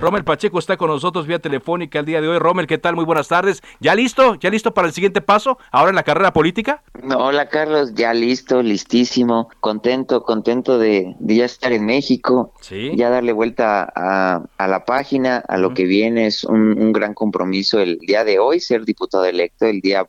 [0.00, 2.38] Rommel Pacheco está con nosotros vía telefónica el día de hoy.
[2.38, 2.96] Rommel, ¿qué tal?
[2.96, 3.60] Muy buenas tardes.
[3.80, 4.36] ¿Ya listo?
[4.36, 5.58] ¿Ya listo para el siguiente paso?
[5.70, 6.82] ¿Ahora en la carrera política?
[7.14, 7.92] Hola, Carlos.
[7.94, 9.50] Ya listo, listísimo.
[9.60, 12.54] Contento, contento de, ya estar en México.
[12.62, 12.92] Sí.
[12.96, 16.28] Ya darle vuelta a, la página, a lo que viene.
[16.28, 19.66] Es un, gran compromiso el día de hoy ser diputado electo.
[19.66, 20.08] El día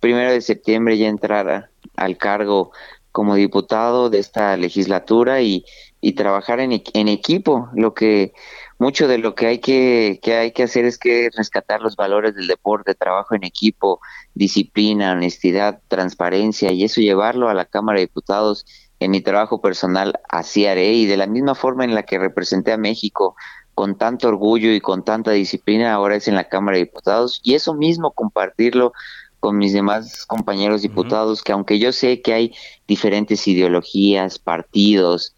[0.00, 2.72] primero de septiembre ya entrar al cargo
[3.12, 5.66] como diputado de esta legislatura y,
[6.12, 7.68] trabajar en, en equipo.
[7.74, 8.32] Lo que
[8.78, 12.34] mucho de lo que hay que, que hay que hacer es que rescatar los valores
[12.34, 14.00] del deporte, trabajo en equipo,
[14.34, 18.66] disciplina, honestidad, transparencia y eso llevarlo a la Cámara de Diputados.
[18.98, 22.72] En mi trabajo personal así haré y de la misma forma en la que representé
[22.72, 23.36] a México
[23.74, 27.54] con tanto orgullo y con tanta disciplina, ahora es en la Cámara de Diputados y
[27.54, 28.92] eso mismo compartirlo
[29.38, 32.54] con mis demás compañeros diputados, que aunque yo sé que hay
[32.88, 35.35] diferentes ideologías, partidos,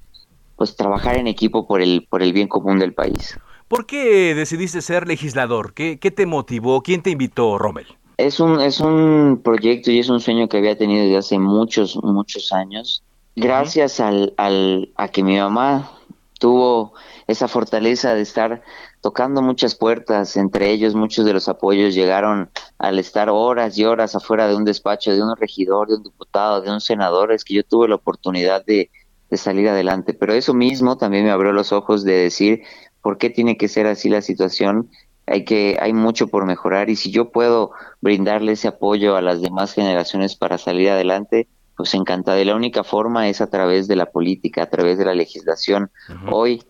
[0.59, 3.38] pues trabajar en equipo por el, por el bien común del país.
[3.68, 5.73] ¿Por qué decidiste ser legislador?
[5.73, 6.83] ¿Qué, qué te motivó?
[6.83, 7.87] ¿Quién te invitó, Rommel?
[8.16, 11.97] Es un, es un proyecto y es un sueño que había tenido desde hace muchos,
[12.03, 13.05] muchos años.
[13.37, 15.92] Gracias al, al, a que mi mamá
[16.40, 16.94] tuvo
[17.29, 18.62] esa fortaleza de estar
[19.01, 24.16] tocando muchas puertas, entre ellos muchos de los apoyos llegaron al estar horas y horas
[24.16, 27.55] afuera de un despacho de un regidor, de un diputado, de un senador, es que
[27.55, 28.90] yo tuve la oportunidad de,
[29.31, 30.14] de salir adelante.
[30.14, 32.62] Pero eso mismo también me abrió los ojos de decir
[33.03, 34.91] por qué tiene que ser así la situación.
[35.27, 39.43] Hay que hay mucho por mejorar y si yo puedo brindarle ese apoyo a las
[39.43, 42.41] demás generaciones para salir adelante, pues encantado.
[42.41, 45.91] Y la única forma es a través de la política, a través de la legislación.
[46.31, 46.62] Hoy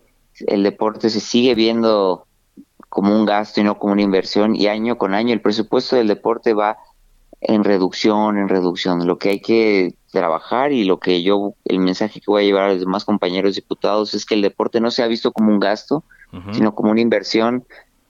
[0.47, 2.25] el deporte se sigue viendo
[2.89, 6.07] como un gasto y no como una inversión y año con año el presupuesto del
[6.07, 6.77] deporte va
[7.41, 9.07] en reducción, en reducción.
[9.07, 12.63] Lo que hay que trabajar y lo que yo, el mensaje que voy a llevar
[12.63, 15.59] a los demás compañeros diputados es que el deporte no se ha visto como un
[15.59, 16.03] gasto,
[16.51, 17.65] sino como una inversión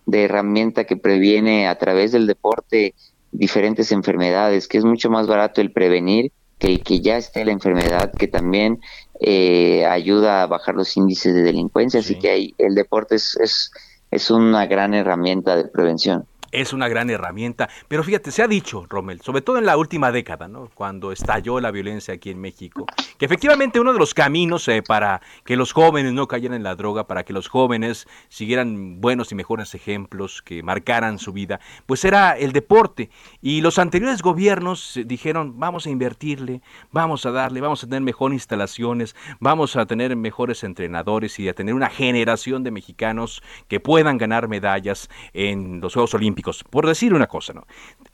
[0.06, 2.96] de herramienta que previene a través del deporte
[3.32, 7.54] diferentes enfermedades, que es mucho más barato el prevenir que el que ya esté la
[7.54, 8.82] enfermedad, que también
[9.22, 13.72] eh, ayuda a bajar los índices de delincuencia, así que hay, el deporte es, es,
[14.12, 16.26] es una gran herramienta de prevención.
[16.52, 17.70] Es una gran herramienta.
[17.88, 20.70] Pero fíjate, se ha dicho, Rommel, sobre todo en la última década, ¿no?
[20.74, 22.86] cuando estalló la violencia aquí en México,
[23.18, 26.76] que efectivamente uno de los caminos eh, para que los jóvenes no cayeran en la
[26.76, 32.06] droga, para que los jóvenes siguieran buenos y mejores ejemplos, que marcaran su vida, pues
[32.06, 33.10] era el deporte.
[33.42, 38.02] Y los anteriores gobiernos eh, dijeron, vamos a invertirle, vamos a darle, vamos a tener
[38.02, 43.80] mejores instalaciones, vamos a tener mejores entrenadores y a tener una generación de mexicanos que
[43.80, 46.39] puedan ganar medallas en los Juegos Olímpicos
[46.70, 47.66] por decir una cosa, ¿no?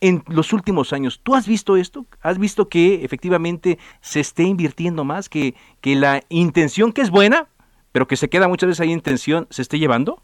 [0.01, 2.05] En los últimos años, ¿tú has visto esto?
[2.21, 7.47] ¿Has visto que efectivamente se esté invirtiendo más, que, que la intención que es buena,
[7.91, 10.21] pero que se queda muchas veces ahí intención, se esté llevando?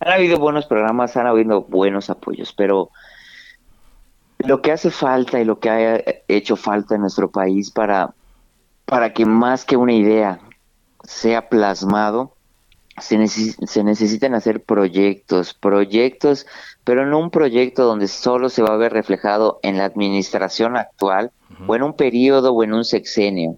[0.00, 2.90] Han habido buenos programas, han habido buenos apoyos, pero
[4.38, 8.14] lo que hace falta y lo que ha hecho falta en nuestro país para,
[8.84, 10.40] para que más que una idea
[11.02, 12.33] sea plasmado
[13.00, 16.46] se, se, necesitan hacer proyectos, proyectos,
[16.84, 21.32] pero no un proyecto donde solo se va a ver reflejado en la administración actual
[21.66, 23.56] o en un periodo o en un sexenio.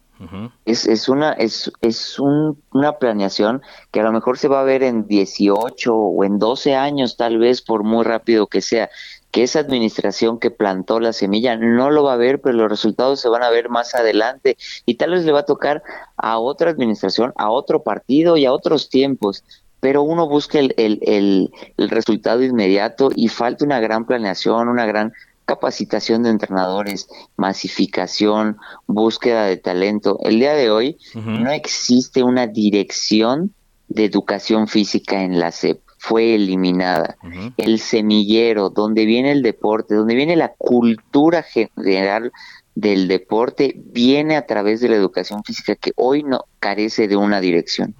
[0.64, 4.82] es, es, una es, es una planeación que a lo mejor se va a ver
[4.82, 8.88] en 18 o en 12 años tal vez por muy rápido que sea
[9.30, 13.20] que esa administración que plantó la semilla no lo va a ver, pero los resultados
[13.20, 14.56] se van a ver más adelante.
[14.86, 15.82] Y tal vez le va a tocar
[16.16, 19.44] a otra administración, a otro partido y a otros tiempos,
[19.80, 25.12] pero uno busca el, el, el, resultado inmediato y falta una gran planeación, una gran
[25.44, 30.18] capacitación de entrenadores, masificación, búsqueda de talento.
[30.22, 33.54] El día de hoy no existe una dirección
[33.88, 37.16] de educación física en la SEP fue eliminada.
[37.56, 42.30] El semillero, donde viene el deporte, donde viene la cultura general
[42.76, 47.40] del deporte, viene a través de la educación física que hoy no carece de una
[47.40, 47.96] dirección.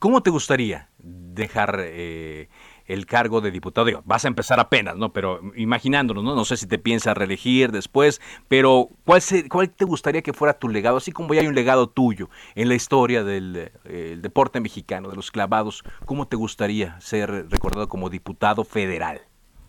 [0.00, 2.48] ¿Cómo te gustaría dejar eh,
[2.88, 3.86] el cargo de diputado.
[3.86, 5.12] Digo, vas a empezar apenas, ¿no?
[5.12, 6.34] Pero imaginándonos, ¿no?
[6.34, 10.68] No sé si te piensas reelegir después, pero ¿cuál, ¿cuál te gustaría que fuera tu
[10.68, 10.96] legado?
[10.96, 15.16] Así como ya hay un legado tuyo en la historia del eh, deporte mexicano, de
[15.16, 19.20] los clavados, ¿cómo te gustaría ser recordado como diputado federal?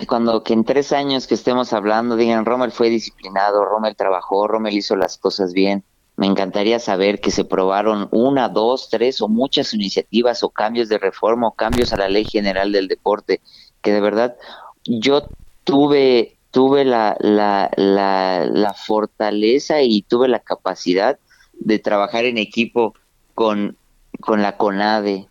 [0.08, 4.78] Cuando que en tres años que estemos hablando digan, Rommel fue disciplinado, Rommel trabajó, Rommel
[4.78, 5.84] hizo las cosas bien,
[6.20, 10.98] me encantaría saber que se probaron una, dos, tres o muchas iniciativas o cambios de
[10.98, 13.40] reforma o cambios a la ley general del deporte,
[13.82, 14.36] que de verdad
[14.84, 15.30] yo
[15.64, 21.18] tuve, tuve la, la, la, fortaleza y tuve la capacidad
[21.54, 22.96] de trabajar en equipo
[23.34, 23.78] con,
[24.20, 25.26] con la CONADE,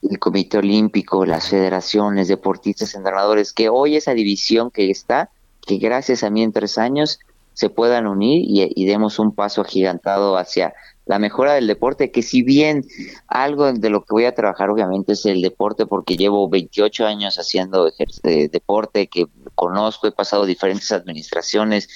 [0.00, 5.28] el Comité Olímpico, las federaciones, deportistas, entrenadores, que hoy esa división que está,
[5.66, 7.18] que gracias a mí en tres años
[7.56, 10.74] se puedan unir y, demos un paso agigantado hacia
[11.06, 12.84] la mejora del deporte, que si bien
[13.28, 17.38] algo de lo que voy a trabajar obviamente es el deporte, porque llevo 28 años
[17.38, 17.90] haciendo
[18.22, 21.88] deporte, que conozco, he pasado diferentes administraciones,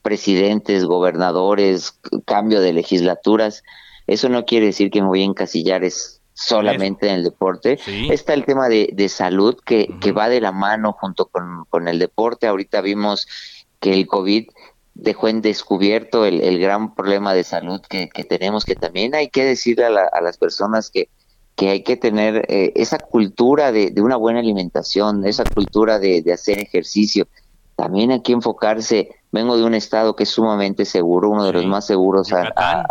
[0.00, 3.64] presidentes, gobernadores, cambio de legislaturas,
[4.06, 7.80] eso no quiere decir que me voy a encasillar es solamente en el deporte.
[8.12, 11.98] Está el tema de, salud que, que va de la mano junto con, con el
[11.98, 12.46] deporte.
[12.46, 13.26] Ahorita vimos
[13.80, 14.46] que el COVID
[15.02, 19.86] dejó en descubierto el, gran problema de salud que, tenemos, que también hay que decirle
[19.86, 21.08] a, las personas que,
[21.56, 26.58] que hay que tener eh, esa cultura de, una buena alimentación, esa cultura de, hacer
[26.58, 27.26] ejercicio.
[27.76, 31.66] También hay que enfocarse, vengo de un estado que es sumamente seguro, uno de los
[31.66, 32.52] más seguros Yucatán.
[32.56, 32.86] A,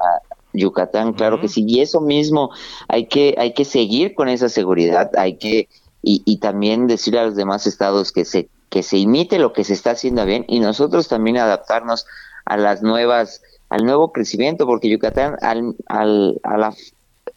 [0.52, 2.50] Yucatán, claro que sí, y eso mismo
[2.88, 5.70] hay que, hay que seguir con esa seguridad, hay que,
[6.02, 9.64] y, y también decirle a los demás estados que se que se imite lo que
[9.64, 12.06] se está haciendo bien y nosotros también adaptarnos
[12.46, 16.74] a las nuevas, al nuevo crecimiento, porque Yucatán, al, al, a la,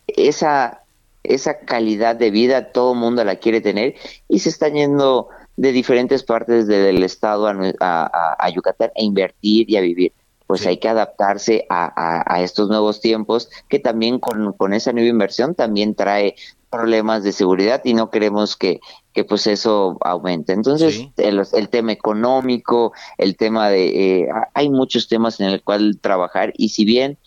[0.09, 0.83] esa,
[1.23, 3.95] esa calidad de vida, todo mundo la quiere tener
[4.29, 9.77] y se están yendo de diferentes partes del estado a, a, Yucatán a invertir y
[9.77, 10.13] a vivir.
[10.47, 15.09] Pues hay que adaptarse a, a, estos nuevos tiempos que también con, con esa nueva
[15.09, 16.35] inversión también trae
[16.69, 18.81] problemas de seguridad y no queremos que,
[19.13, 20.53] que pues eso aumente.
[20.53, 24.21] Entonces, el, tema económico, el tema de...
[24.23, 27.19] Eh, hay muchos temas en el cual trabajar y si bien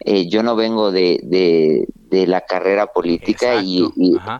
[0.00, 3.82] eh, yo no vengo de, de, la carrera política y,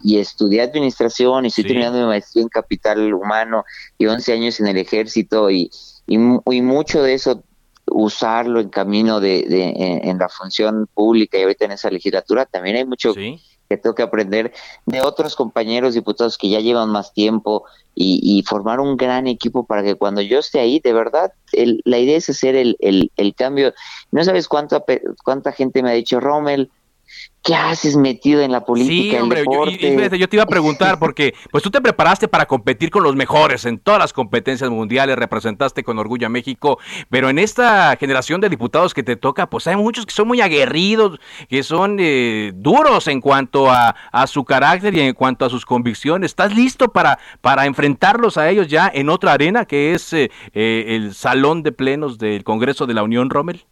[0.02, 3.64] y, estudié administración y estoy terminando mi maestría en capital humano
[3.98, 5.70] y 11 años en el ejército y,
[6.06, 7.42] y, mucho de eso
[7.86, 9.44] usarlo en camino de,
[10.04, 13.12] en, la función pública y ahorita en esa legislatura también hay mucho
[13.68, 14.52] que tengo que aprender
[14.86, 17.64] de otros compañeros diputados que ya llevan más tiempo
[17.96, 22.16] y, formar un gran equipo para que cuando yo esté ahí, de verdad, la idea
[22.16, 23.72] es hacer el, el, cambio.
[24.10, 24.82] No sabes cuánta,
[25.22, 26.70] cuánta gente me ha dicho, Rommel,
[27.44, 29.18] ¿qué haces metido en la política?
[29.18, 32.90] Sí, hombre, yo, yo, te iba a preguntar, porque pues tú te preparaste para competir
[32.90, 36.78] con los mejores en todas las competencias mundiales, representaste con orgullo a México,
[37.10, 40.40] pero en esta generación de diputados que te toca, pues hay muchos que son muy
[40.40, 43.94] aguerridos, que son eh, duros en cuanto a,
[44.26, 46.30] su carácter y en cuanto a sus convicciones.
[46.30, 50.84] ¿Estás listo para, para enfrentarlos a ellos ya en otra arena, que es eh, eh,
[50.88, 53.66] el Salón de Plenos del Congreso de la Unión, Rommel?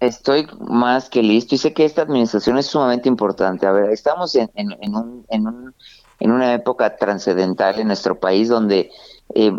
[0.00, 3.66] Estoy más que listo y sé que esta administración es sumamente importante.
[3.66, 5.74] A ver, estamos en, en, un, en, un,
[6.20, 8.90] en una época trascendental en nuestro país donde
[9.34, 9.52] eh,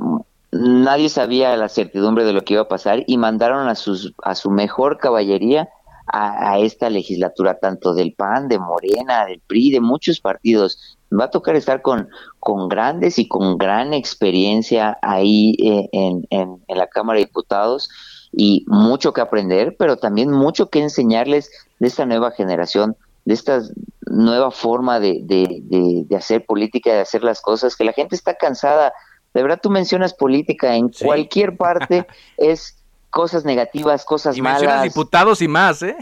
[0.51, 4.33] nadie sabía la certidumbre de lo que iba a pasar y mandaron a, sus, a
[4.35, 5.69] su mejor caballería
[6.07, 10.97] a, a, esta legislatura, tanto del PAN, de Morena, del PRI, de muchos partidos.
[11.11, 12.07] Va a tocar estar con,
[12.39, 17.89] con grandes y con gran experiencia ahí eh, en, en, en la Cámara de Diputados
[18.31, 23.61] y mucho que aprender, pero también mucho que enseñarles de esta nueva generación, de esta
[24.07, 28.93] nueva forma de, de, hacer política, de hacer las cosas, que la gente está cansada.
[29.33, 32.05] De verdad, tú mencionas política en cualquier parte,
[32.37, 32.75] es
[33.09, 34.83] cosas negativas, cosas y malas.
[34.83, 35.95] diputados y más, ¿eh?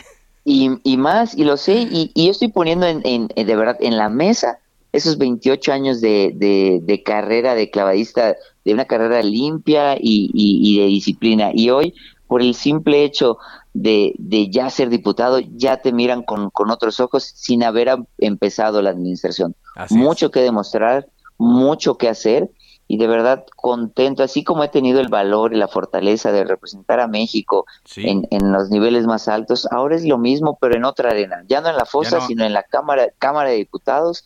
[0.43, 3.75] Y, y más, y lo sé, y, y yo estoy poniendo en, en, de verdad
[3.82, 4.59] en la mesa
[4.93, 10.80] esos 28 años de, de, de, carrera de clavadista, de una carrera limpia y, y,
[10.80, 11.51] de disciplina.
[11.53, 11.93] Y hoy
[12.28, 13.38] por el simple hecho
[13.73, 18.82] de, de ya ser diputado, ya te miran con, con otros ojos sin haber empezado
[18.82, 19.55] la administración.
[19.89, 21.07] mucho que demostrar,
[21.38, 22.49] mucho que hacer
[22.88, 26.99] y de verdad contento, así como he tenido el valor y la fortaleza de representar
[26.99, 27.65] a México
[27.97, 31.59] en, en, los niveles más altos, ahora es lo mismo, pero en otra arena, ya
[31.59, 34.23] no en la fosa, sino en la Cámara, Cámara de Diputados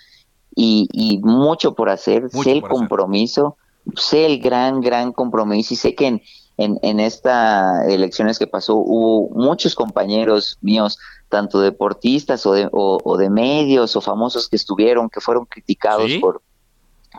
[0.56, 3.58] y, y mucho por hacer, sé el compromiso,
[3.96, 6.22] sé el gran, gran compromiso y sé que en,
[6.58, 11.00] en, en estas elecciones que pasó hubo muchos compañeros míos,
[11.30, 16.42] tanto deportistas o de, o, de medios o famosos que estuvieron, que fueron criticados por,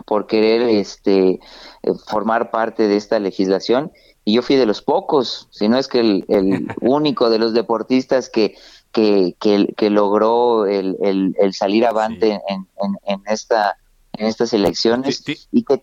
[0.06, 1.40] por querer este,
[1.82, 3.90] eh, formar parte de esta legislación.
[4.24, 7.54] Y yo fui de los pocos, si no es que el, el único de los
[7.54, 8.54] deportistas que,
[8.92, 13.78] que, que, logró el, el, salir avante en, en, en, esta
[14.12, 15.82] en estas elecciones y que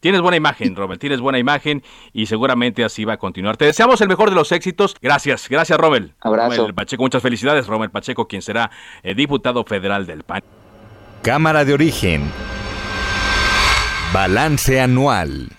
[0.00, 1.82] Tienes buena imagen, Robert, tienes buena imagen
[2.14, 3.58] y seguramente así va a continuar.
[3.58, 4.96] Te deseamos el mejor de los éxitos.
[5.00, 6.12] Gracias, gracias, Robert.
[6.20, 6.68] Abrazo.
[6.74, 8.70] Pacheco, muchas felicidades, Robert Pacheco, quien será
[9.02, 10.42] eh, diputado federal del PAN.
[11.22, 12.30] Cámara de origen.
[14.12, 15.50] Balance anual.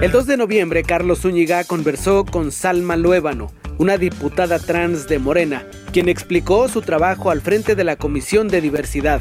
[0.00, 5.66] El 2 de noviembre, Carlos Zúñiga conversó con Salma Luébano, una diputada trans de Morena,
[5.92, 9.20] quien explicó su trabajo al frente de la Comisión de Diversidad.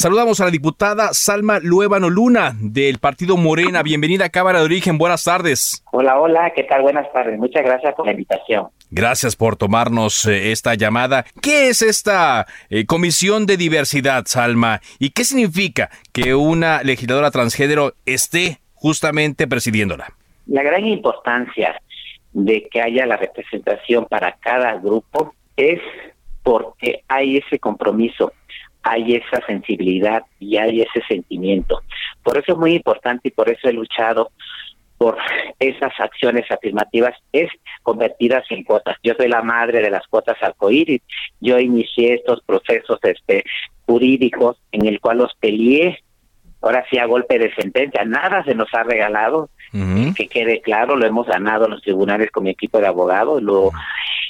[0.00, 3.82] Saludamos a la diputada Salma Luébano Luna del Partido Morena.
[3.82, 4.96] Bienvenida a Cámara de Origen.
[4.96, 5.84] Buenas tardes.
[5.92, 6.80] Hola, hola, ¿qué tal?
[6.80, 7.38] Buenas tardes.
[7.38, 8.68] Muchas gracias por la invitación.
[8.90, 11.26] Gracias por tomarnos eh, esta llamada.
[11.42, 14.80] ¿Qué es esta eh, Comisión de Diversidad, Salma?
[14.98, 20.14] ¿Y qué significa que una legisladora transgénero esté justamente presidiéndola?
[20.46, 21.78] La gran importancia
[22.32, 25.78] de que haya la representación para cada grupo es
[26.42, 28.32] porque hay ese compromiso
[28.82, 31.82] hay esa sensibilidad y hay ese sentimiento.
[32.22, 34.30] Por eso es muy importante y por eso he luchado
[35.00, 35.16] por
[35.58, 37.48] esas acciones afirmativas es
[37.82, 38.98] convertidas en cuotas.
[39.02, 41.00] Yo soy la madre de las cuotas arcoíris.
[41.40, 43.44] Yo inicié estos procesos este,
[43.86, 45.98] jurídicos en el cual los peleé.
[46.60, 48.04] Ahora sí a golpe de sentencia.
[48.04, 49.48] Nada se nos ha regalado.
[50.14, 53.40] Que quede claro, lo hemos ganado en los tribunales con mi equipo de abogados.
[53.42, 53.70] Lo,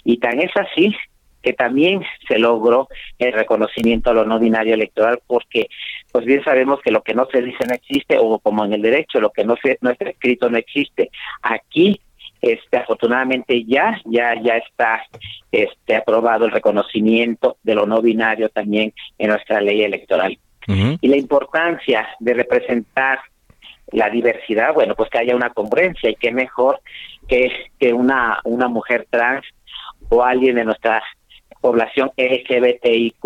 [0.04, 0.94] y tan es así
[1.42, 2.88] que también se logró
[3.18, 5.68] el reconocimiento a lo no binario electoral porque
[6.12, 8.82] pues bien sabemos que lo que no se dice no existe o como en el
[8.82, 11.10] derecho lo que no se no está escrito no existe.
[11.42, 12.00] Aquí
[12.42, 15.02] este afortunadamente ya ya ya está
[15.52, 20.38] este aprobado el reconocimiento de lo no binario también en nuestra ley electoral.
[21.00, 23.18] Y la importancia de representar
[23.88, 26.80] la diversidad bueno pues que haya una congruencia y qué mejor
[27.26, 29.44] que que una una mujer trans
[30.10, 31.02] o alguien de nuestra
[31.60, 33.16] población LGBTIQ+.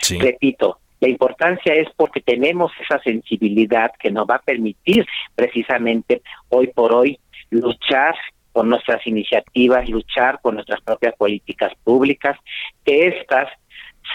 [0.00, 0.18] Sí.
[0.18, 6.68] Repito, la importancia es porque tenemos esa sensibilidad que nos va a permitir precisamente hoy
[6.68, 7.18] por hoy
[7.50, 8.14] luchar
[8.52, 12.36] con nuestras iniciativas, luchar con nuestras propias políticas públicas,
[12.84, 13.48] que éstas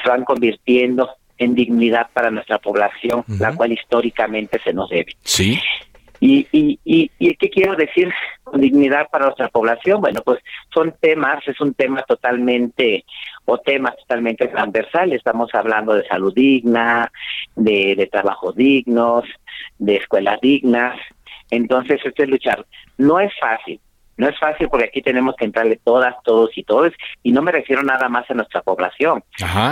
[0.02, 5.14] se van convirtiendo en dignidad para nuestra población, la cual históricamente se nos debe.
[5.24, 5.60] Sí.
[6.26, 8.10] Y, y, y, y, qué quiero decir
[8.46, 10.00] con dignidad para nuestra población?
[10.00, 10.40] Bueno, pues
[10.74, 13.04] son temas, es un tema totalmente,
[13.44, 15.18] o temas totalmente transversales.
[15.18, 17.12] Estamos hablando de salud digna,
[17.58, 19.26] de, de trabajos dignos,
[19.80, 20.98] de escuelas dignas.
[21.52, 22.66] Entonces, esto es luchar.
[22.98, 23.82] No es fácil,
[24.18, 26.94] No es fácil porque aquí tenemos que entrarle todas, todos y todos,
[27.24, 29.24] y no me refiero nada más a nuestra población,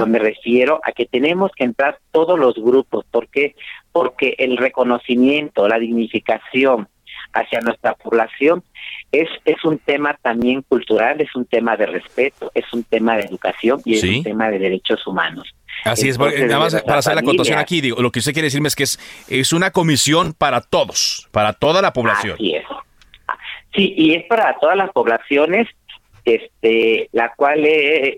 [0.07, 3.05] me refiero a que tenemos que entrar todos los grupos.
[3.11, 3.55] ¿Por qué?
[3.91, 6.87] Porque el reconocimiento, la dignificación
[7.33, 8.63] hacia nuestra población
[9.11, 13.23] es, es un tema también cultural, es un tema de respeto, es un tema de
[13.23, 15.53] educación y es un tema de derechos humanos.
[15.83, 18.67] Así es, nada más para hacer la acotación aquí, digo, lo que usted quiere decirme
[18.67, 22.33] es que es, es una comisión para todos, para toda la población.
[22.35, 22.65] Así es.
[23.73, 25.67] Sí, y es para todas las poblaciones,
[26.25, 27.67] este, la cual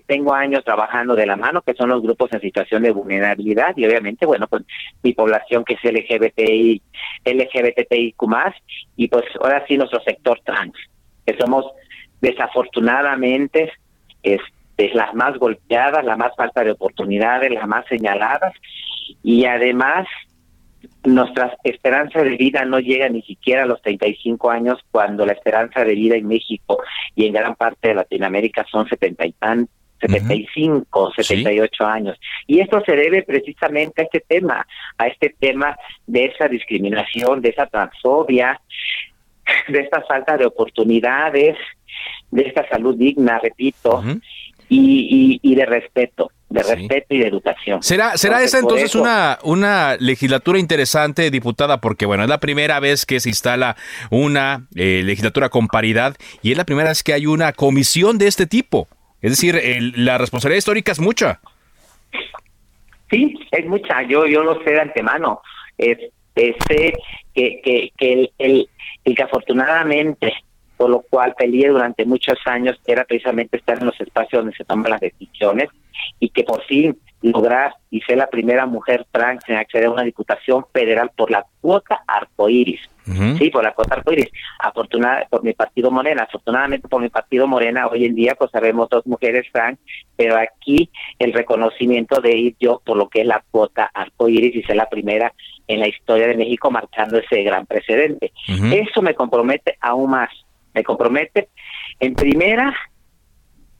[0.06, 3.86] tengo años trabajando de la mano, que son los grupos en situación de vulnerabilidad y
[3.86, 4.64] obviamente, bueno, pues
[5.02, 6.82] mi población que es LGBTI,
[7.24, 8.24] LGBTIQ+,
[8.96, 10.74] y pues ahora sí nuestro sector trans,
[11.24, 11.66] que somos
[12.20, 13.72] desafortunadamente
[14.22, 18.52] este, las más golpeadas, la más falta de oportunidades, las más señaladas,
[19.22, 20.06] y además
[21.04, 25.84] nuestra esperanza de vida no llega ni siquiera a los 35 años cuando la esperanza
[25.84, 26.82] de vida en México
[27.14, 29.68] y en gran parte de Latinoamérica son 70 y tan
[30.00, 32.18] 75, 78 años.
[32.46, 34.66] Y esto se debe precisamente a este tema,
[34.98, 35.76] a este tema
[36.06, 38.60] de esa discriminación, de esa transfobia,
[39.68, 41.56] de esta falta de oportunidades,
[42.30, 44.02] de esta salud digna, repito,
[44.68, 47.82] y, y de respeto de respeto y de educación.
[47.82, 51.80] ¿Será, será esa entonces una, una legislatura interesante, diputada?
[51.80, 53.76] Porque, bueno, es la primera vez que se instala
[54.10, 58.28] una eh, legislatura con paridad y es la primera vez que hay una comisión de
[58.28, 58.88] este tipo.
[59.20, 59.60] Es decir,
[59.96, 61.40] la responsabilidad histórica es mucha.
[63.10, 64.02] Sí, es mucha.
[64.02, 65.40] Yo, yo lo sé de antemano.
[65.76, 65.98] Es,
[66.34, 66.94] sé
[67.34, 68.68] que, que, que el, el,
[69.04, 70.32] el que afortunadamente
[70.76, 74.64] por lo cual peleé durante muchos años era precisamente estar en los espacios donde se
[74.64, 75.68] toman las decisiones
[76.18, 80.02] y que por fin lograr y ser la primera mujer trans en acceder a una
[80.02, 82.80] diputación federal por la cuota arcoíris.
[83.38, 84.30] Sí, por la cuota arcoíris.
[84.58, 88.88] Afortunadamente por mi partido Morena, afortunadamente por mi partido Morena, hoy en día pues sabemos
[88.90, 89.78] dos mujeres trans,
[90.16, 94.62] pero aquí el reconocimiento de ir yo por lo que es la cuota arcoíris y
[94.62, 95.32] ser la primera
[95.66, 98.32] en la historia de México marcando ese gran precedente.
[98.46, 100.30] Eso me compromete aún más,
[100.74, 101.48] me compromete
[102.00, 102.74] en primera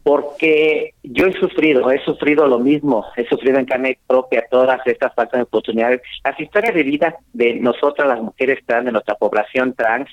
[0.04, 5.14] porque yo he sufrido, he sufrido lo mismo, he sufrido en carne propia todas estas
[5.14, 6.02] faltas de oportunidades.
[6.22, 10.10] Las historias de vida de nosotras, las mujeres trans, de nuestra población trans,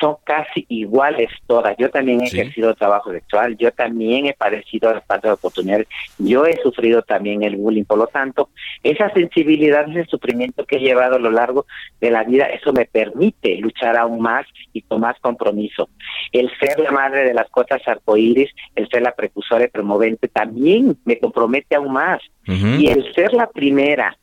[0.00, 1.76] son casi iguales todas.
[1.78, 6.46] Yo también he ejercido trabajo sexual, yo también he padecido las faltas de oportunidades, yo
[6.46, 7.84] he sufrido también el bullying.
[7.84, 8.50] Por lo tanto,
[8.84, 11.66] esa sensibilidad, ese sufrimiento que he llevado a lo largo
[12.00, 15.88] de la vida, eso me permite luchar aún más y con más compromiso.
[16.30, 20.98] El ser la madre de las cotas arcoíris, el ser la precursora y promovente también
[21.04, 22.20] me compromete aún más.
[22.46, 24.16] Y el ser la primera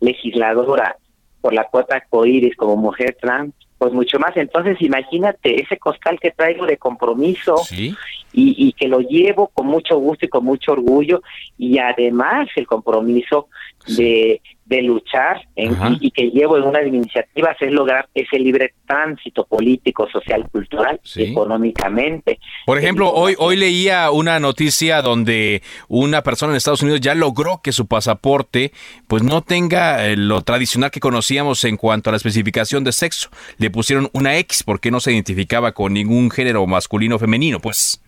[0.00, 0.96] legisladora
[1.40, 4.36] por la cuota arcoíris como mujer trans, pues mucho más.
[4.36, 7.96] Entonces, imagínate ese costal que traigo de compromiso y,
[8.32, 11.20] y, que lo llevo con mucho gusto y con mucho orgullo,
[11.58, 13.48] y además el compromiso
[13.86, 18.38] de de luchar en, y, que llevo en una de mis iniciativas es lograr ese
[18.38, 22.38] libre tránsito político, social, cultural, económicamente.
[22.64, 27.60] Por ejemplo, hoy, hoy leía una noticia donde una persona en Estados Unidos ya logró
[27.62, 28.72] que su pasaporte
[29.06, 33.28] pues no tenga eh, lo tradicional que conocíamos en cuanto a la especificación de sexo.
[33.58, 38.00] Le pusieron una X porque no se identificaba con ningún género masculino o femenino, pues.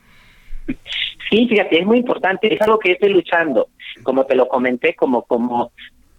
[1.30, 3.68] Sí, fíjate, es muy importante, es algo que estoy luchando,
[4.02, 5.72] como te lo comenté, como, como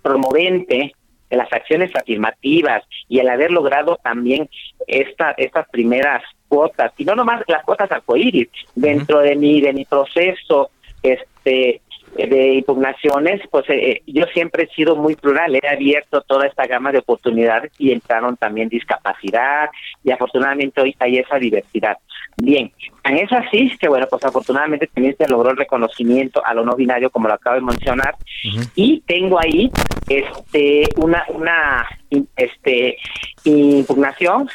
[0.08, 0.93] promovente
[1.30, 4.49] de las acciones afirmativas y el haber logrado también
[4.88, 9.84] esta, estas primeras cuotas, y no nomás las cuotas arcoíris, dentro de mi, de mi
[9.84, 10.70] proceso
[11.03, 11.82] este
[12.16, 16.66] de impugnaciones, pues eh, eh, yo siempre he sido muy plural, he abierto toda esta
[16.66, 19.70] gama de oportunidades y entraron también discapacidad
[20.03, 21.97] y afortunadamente hoy hay esa diversidad.
[22.38, 22.72] Bien,
[23.03, 26.76] en es así que bueno, pues afortunadamente también se logró el reconocimiento a lo no
[26.76, 28.16] binario como lo acabo de mencionar
[28.76, 29.72] y tengo ahí
[30.08, 31.88] este una una
[32.36, 32.97] este
[33.43, 34.49] impugnación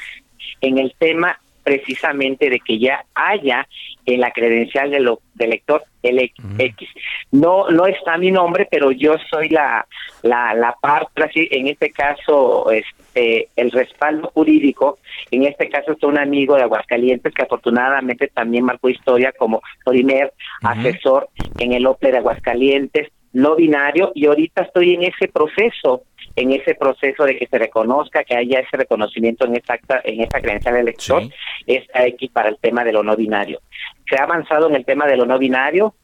[0.60, 3.66] en el tema precisamente de que ya haya
[4.04, 6.88] en la credencial de lo, del lector LX.
[7.30, 9.86] No no está mi nombre, pero yo soy la
[10.22, 14.98] la, la parte, en este caso, este, el respaldo jurídico,
[15.30, 20.32] en este caso es un amigo de Aguascalientes que afortunadamente también marcó historia como primer
[20.62, 26.02] asesor en el OPE de Aguascalientes, no binario, y ahorita estoy en ese proceso
[26.36, 30.40] en ese proceso de que se reconozca, que haya ese reconocimiento en esta, en esta
[30.40, 31.22] credencial del elector,
[31.66, 33.60] es X para el tema de lo no binario.
[34.08, 35.94] Se ha avanzado en el tema de lo no binario,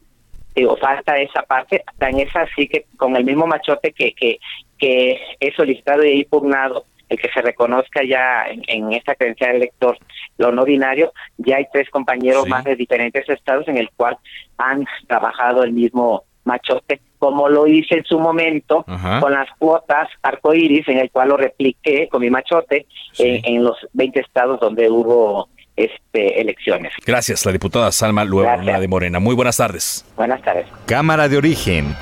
[0.55, 4.39] digo, falta esa parte, tan es así que con el mismo machote que, que,
[4.77, 9.63] que he solicitado y he impugnado, el que se reconozca ya en, esta credencial del
[9.63, 9.97] elector
[10.37, 14.17] lo no binario, ya hay tres compañeros más de diferentes estados en el cual
[14.59, 18.85] han trabajado el mismo machote, como lo hice en su momento
[19.19, 22.85] con las cuotas arcoíris, en el cual lo repliqué con mi machote
[23.17, 26.91] en, los 20 estados donde hubo este, elecciones.
[27.05, 29.19] Gracias, la diputada Salma Lueva de Morena.
[29.19, 30.05] Muy buenas tardes.
[30.15, 30.65] Buenas tardes.
[30.85, 31.95] Cámara de Origen.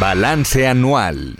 [0.00, 1.36] Balance anual.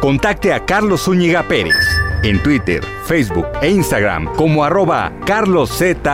[0.00, 6.06] Contacte a Carlos Zúñiga Pérez en Twitter, Facebook e Instagram como arroba carloszup.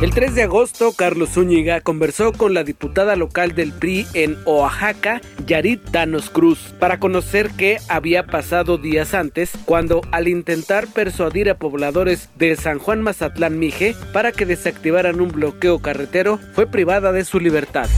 [0.00, 5.20] El 3 de agosto, Carlos Zúñiga conversó con la diputada local del PRI en Oaxaca,
[5.44, 11.58] Yarit Danos Cruz, para conocer qué había pasado días antes cuando, al intentar persuadir a
[11.58, 17.24] pobladores de San Juan Mazatlán Mije para que desactivaran un bloqueo carretero, fue privada de
[17.24, 17.88] su libertad.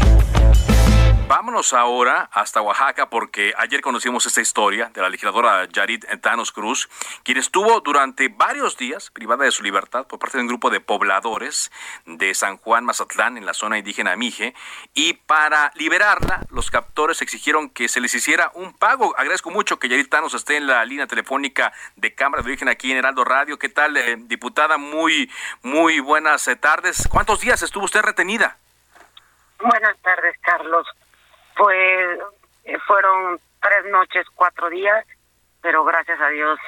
[1.31, 6.91] Vámonos ahora hasta Oaxaca porque ayer conocimos esta historia de la legisladora Yarit Thanos Cruz,
[7.22, 10.81] quien estuvo durante varios días privada de su libertad por parte de un grupo de
[10.81, 11.70] pobladores
[12.05, 14.55] de San Juan Mazatlán en la zona indígena Mije
[14.93, 19.14] y para liberarla los captores exigieron que se les hiciera un pago.
[19.16, 22.91] Agradezco mucho que Yarit Thanos esté en la línea telefónica de Cámara de Origen aquí
[22.91, 23.57] en Heraldo Radio.
[23.57, 24.78] ¿Qué tal, eh, diputada?
[24.78, 25.31] Muy,
[25.62, 27.07] muy buenas eh, tardes.
[27.09, 28.59] ¿Cuántos días estuvo usted retenida?
[29.61, 30.89] Buenas tardes, Carlos.
[31.61, 32.18] Pues
[32.86, 35.04] fueron tres noches, cuatro días,
[35.61, 36.58] pero gracias a Dios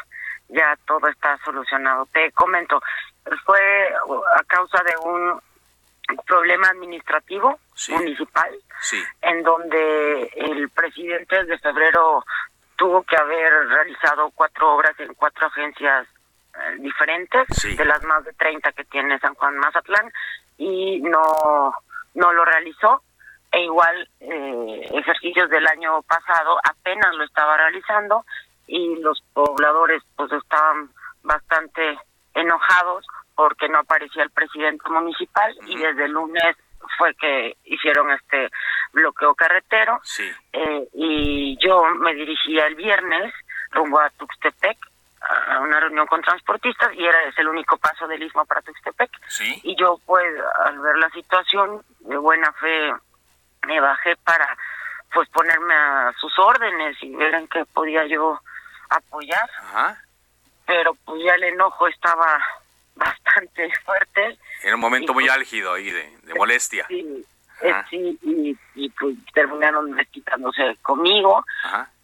[0.50, 2.04] ya todo está solucionado.
[2.12, 2.78] Te comento,
[3.46, 3.88] fue
[4.36, 5.40] a causa de un
[6.26, 8.50] problema administrativo municipal,
[9.22, 12.22] en donde el presidente de febrero
[12.76, 16.06] tuvo que haber realizado cuatro obras en cuatro agencias
[16.54, 20.12] eh, diferentes, de las más de 30 que tiene San Juan Mazatlán,
[20.58, 21.74] y no,
[22.12, 23.02] no lo realizó
[23.52, 28.24] e igual eh, ejercicios del año pasado apenas lo estaba realizando
[28.66, 30.90] y los pobladores pues estaban
[31.22, 31.98] bastante
[32.34, 36.56] enojados porque no aparecía el presidente municipal y desde el lunes
[36.98, 38.50] fue que hicieron este
[38.92, 40.00] bloqueo carretero.
[40.52, 43.32] Eh, y yo me dirigía el viernes
[43.70, 44.78] rumbo a Tuxtepec
[45.20, 49.10] a una reunión con transportistas y era ese el único paso del istmo para Tuxtepec.
[49.62, 50.26] Y yo pues
[50.64, 52.92] al ver la situación de buena fe
[53.66, 54.56] me bajé para
[55.12, 58.40] pues ponerme a sus órdenes y ver en qué podía yo
[58.88, 59.48] apoyar.
[60.66, 62.38] Pero pues ya el enojo estaba
[62.94, 64.38] bastante fuerte.
[64.62, 66.86] Era un momento muy pues, álgido ahí de, molestia.
[66.88, 67.24] Sí,
[67.60, 68.18] eh, sí
[68.74, 71.44] y, pues terminaron desquitándose conmigo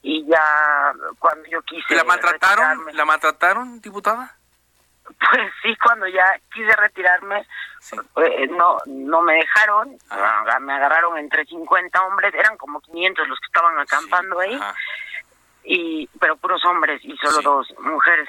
[0.02, 1.94] y ya cuando yo quise...
[1.94, 2.86] ¿La maltrataron?
[2.92, 4.36] ¿La maltrataron, diputada?
[5.30, 7.46] Pues sí, cuando ya quise retirarme,
[8.16, 9.96] eh, no no me dejaron,
[10.60, 14.58] me agarraron entre 50 hombres, eran como 500 los que estaban acampando ahí,
[15.64, 18.28] y pero puros hombres y solo dos mujeres.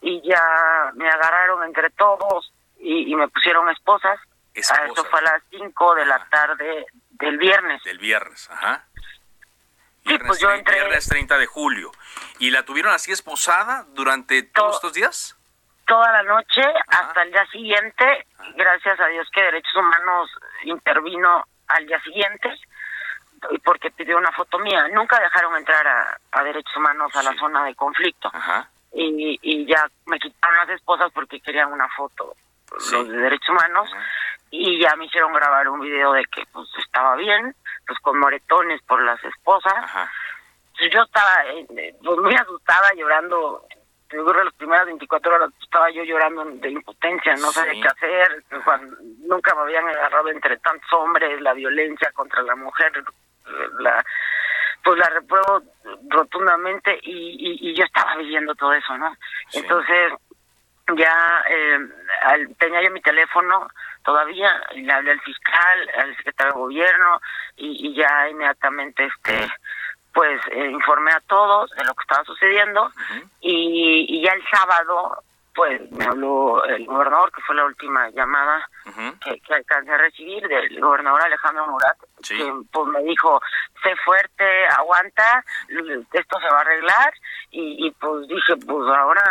[0.00, 0.42] Y ya
[0.94, 4.18] me agarraron entre todos y, me pusieron esposas.
[4.54, 4.74] Eso
[5.10, 7.82] fue a las 5 de la tarde del viernes.
[7.84, 8.86] Del viernes, ajá.
[10.04, 10.76] Viernes, pues yo entré...
[10.76, 11.92] Viernes 30 de julio.
[12.38, 15.35] ¿Y la tuvieron así esposada durante todos estos días?
[15.86, 18.26] Toda la noche hasta el día siguiente.
[18.56, 20.30] Gracias a Dios que Derechos Humanos
[20.64, 22.52] intervino al día siguiente
[23.64, 24.88] porque pidió una foto mía.
[24.92, 28.30] Nunca dejaron entrar a, Derechos Humanos a la zona de conflicto.
[28.92, 32.34] Y, y, ya me quitaron las esposas porque querían una foto
[32.70, 33.90] los de Derechos Humanos
[34.50, 37.54] y ya me hicieron grabar un video de que pues estaba bien,
[37.86, 39.74] pues con moretones por las esposas.
[40.90, 43.66] Yo estaba eh, pues, muy asustada, llorando
[44.08, 48.44] te digo, las primeras 24 horas estaba yo llorando de impotencia, no sabía qué hacer,
[49.20, 52.92] nunca me habían agarrado entre tantos hombres, la violencia contra la mujer,
[53.80, 54.04] la
[54.86, 55.62] pues la repruebo
[56.10, 59.16] rotundamente y, y, yo estaba viviendo todo eso, ¿no?
[59.52, 60.12] Entonces,
[60.96, 61.78] ya eh,
[62.56, 63.66] tenía yo mi teléfono
[64.04, 67.20] todavía, y le hablé al fiscal, al secretario de gobierno,
[67.56, 69.48] y, y ya inmediatamente este
[70.16, 72.90] pues eh, informé a todos de lo que estaba sucediendo
[73.42, 75.22] y, ya el sábado
[75.54, 78.66] pues me habló el gobernador, que fue la última llamada
[79.22, 83.40] que, que, alcancé a recibir del gobernador Alejandro Murat, que pues me dijo,
[83.82, 85.44] sé fuerte, aguanta,
[86.12, 87.12] esto se va a arreglar,
[87.50, 89.22] y, y pues dije, pues ahora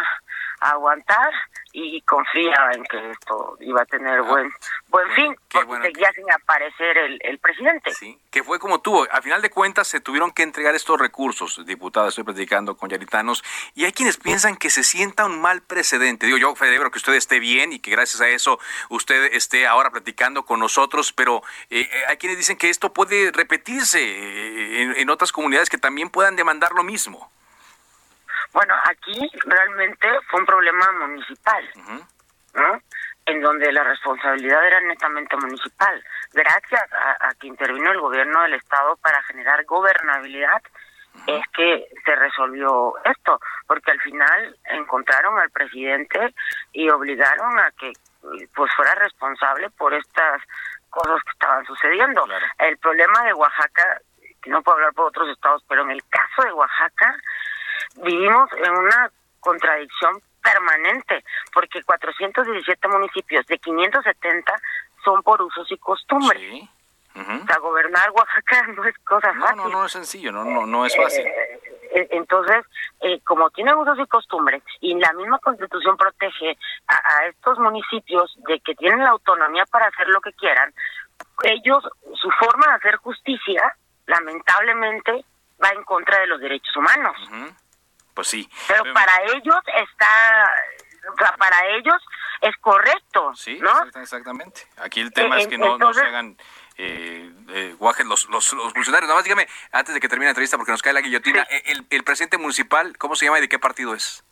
[0.60, 1.32] aguantar
[1.72, 4.52] y confía en que esto iba a tener ah, buen
[4.88, 7.94] buen fin, porque seguía sin aparecer el, el presidente.
[7.94, 9.06] Sí, que fue como tuvo.
[9.12, 13.44] Al final de cuentas se tuvieron que entregar estos recursos, diputada, estoy platicando con yaritanos,
[13.74, 16.26] y hay quienes piensan que se sienta un mal precedente.
[16.26, 19.90] Digo yo, celebro que usted esté bien y que gracias a eso usted esté ahora
[19.90, 25.10] platicando con nosotros, pero eh, eh, hay quienes dicen que esto puede repetirse eh, en,
[25.10, 27.32] otras comunidades que también puedan demandar lo mismo.
[28.54, 31.70] Bueno, aquí realmente fue un problema municipal,
[32.54, 32.82] ¿no?
[33.26, 36.04] En donde la responsabilidad era netamente municipal.
[36.34, 40.62] Gracias a, que intervino el gobierno del estado para generar gobernabilidad,
[41.28, 46.36] es que se resolvió esto, porque al final encontraron al presidente
[46.74, 47.94] y obligaron a que
[48.54, 50.42] pues fuera responsable por estas
[50.90, 52.26] cosas que estaban sucediendo.
[52.58, 54.02] El problema de Oaxaca,
[54.46, 57.16] no puedo hablar por otros estados, pero en el caso de Oaxaca,
[58.04, 61.24] vivimos en una contradicción permanente,
[61.54, 64.54] porque 417 municipios de 570
[65.04, 66.70] son por usos y costumbres.
[67.16, 69.58] O sea, gobernar Oaxaca no es cosa fácil.
[69.58, 71.26] No, no, es sencillo, no, no, no es fácil.
[71.26, 71.60] Eh,
[71.96, 72.66] eh, entonces,
[73.00, 76.58] eh, como tienen usos y costumbres, y la misma constitución protege
[76.88, 80.74] a, a, estos municipios de que tienen la autonomía para hacer lo que quieran,
[81.44, 81.84] ellos,
[82.16, 83.76] su forma de hacer justicia,
[84.08, 85.24] lamentablemente,
[85.64, 87.16] va en contra de los derechos humanos.
[88.16, 88.50] Pues sí.
[88.68, 90.52] Pero para ellos está,
[91.14, 92.02] o sea, para ellos
[92.42, 93.34] es correcto.
[93.36, 94.02] Sí, ¿no?
[94.02, 94.68] exactamente.
[94.78, 96.36] Aquí el tema es que no, no se hagan
[96.78, 99.08] eh, eh, los, los, los, funcionarios.
[99.08, 101.64] Nada más dígame, antes de que termine la entrevista, porque nos cae la guillotina, eh,
[101.68, 104.24] el, el, presidente municipal, ¿cómo se llama y de qué partido es?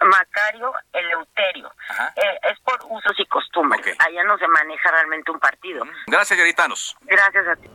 [0.00, 1.72] Macario Eleuterio.
[2.16, 3.96] Eh, es por usos y costumbres.
[3.98, 5.84] Allá no se maneja realmente un partido.
[6.06, 6.96] Gracias, Yaritanos.
[7.02, 7.68] Gracias a ti.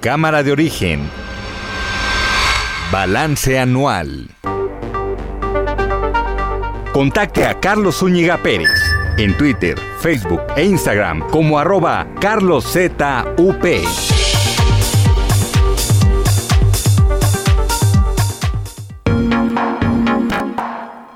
[0.00, 1.10] Cámara de origen.
[2.90, 4.28] Balance anual.
[7.00, 8.78] Contacte a Carlos Zúñiga Pérez
[9.16, 13.00] en Twitter, Facebook e Instagram como arroba carloszup.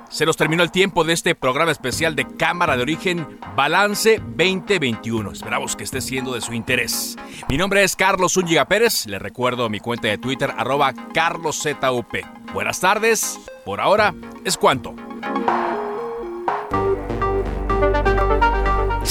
[0.08, 5.32] Se nos terminó el tiempo de este programa especial de Cámara de Origen Balance 2021.
[5.32, 7.18] Esperamos que esté siendo de su interés.
[7.50, 9.04] Mi nombre es Carlos Zúñiga Pérez.
[9.04, 12.16] Les recuerdo mi cuenta de Twitter, arroba carloszup.
[12.54, 13.38] Buenas tardes.
[13.66, 14.14] Por ahora
[14.46, 14.94] es cuanto.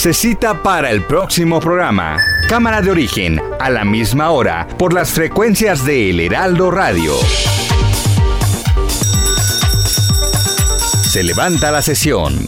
[0.04, 2.18] Se cita para el próximo programa.
[2.50, 7.14] Cámara de Origen, a la misma hora, por las frecuencias de El Heraldo Radio.
[11.10, 12.48] Se levanta la sesión.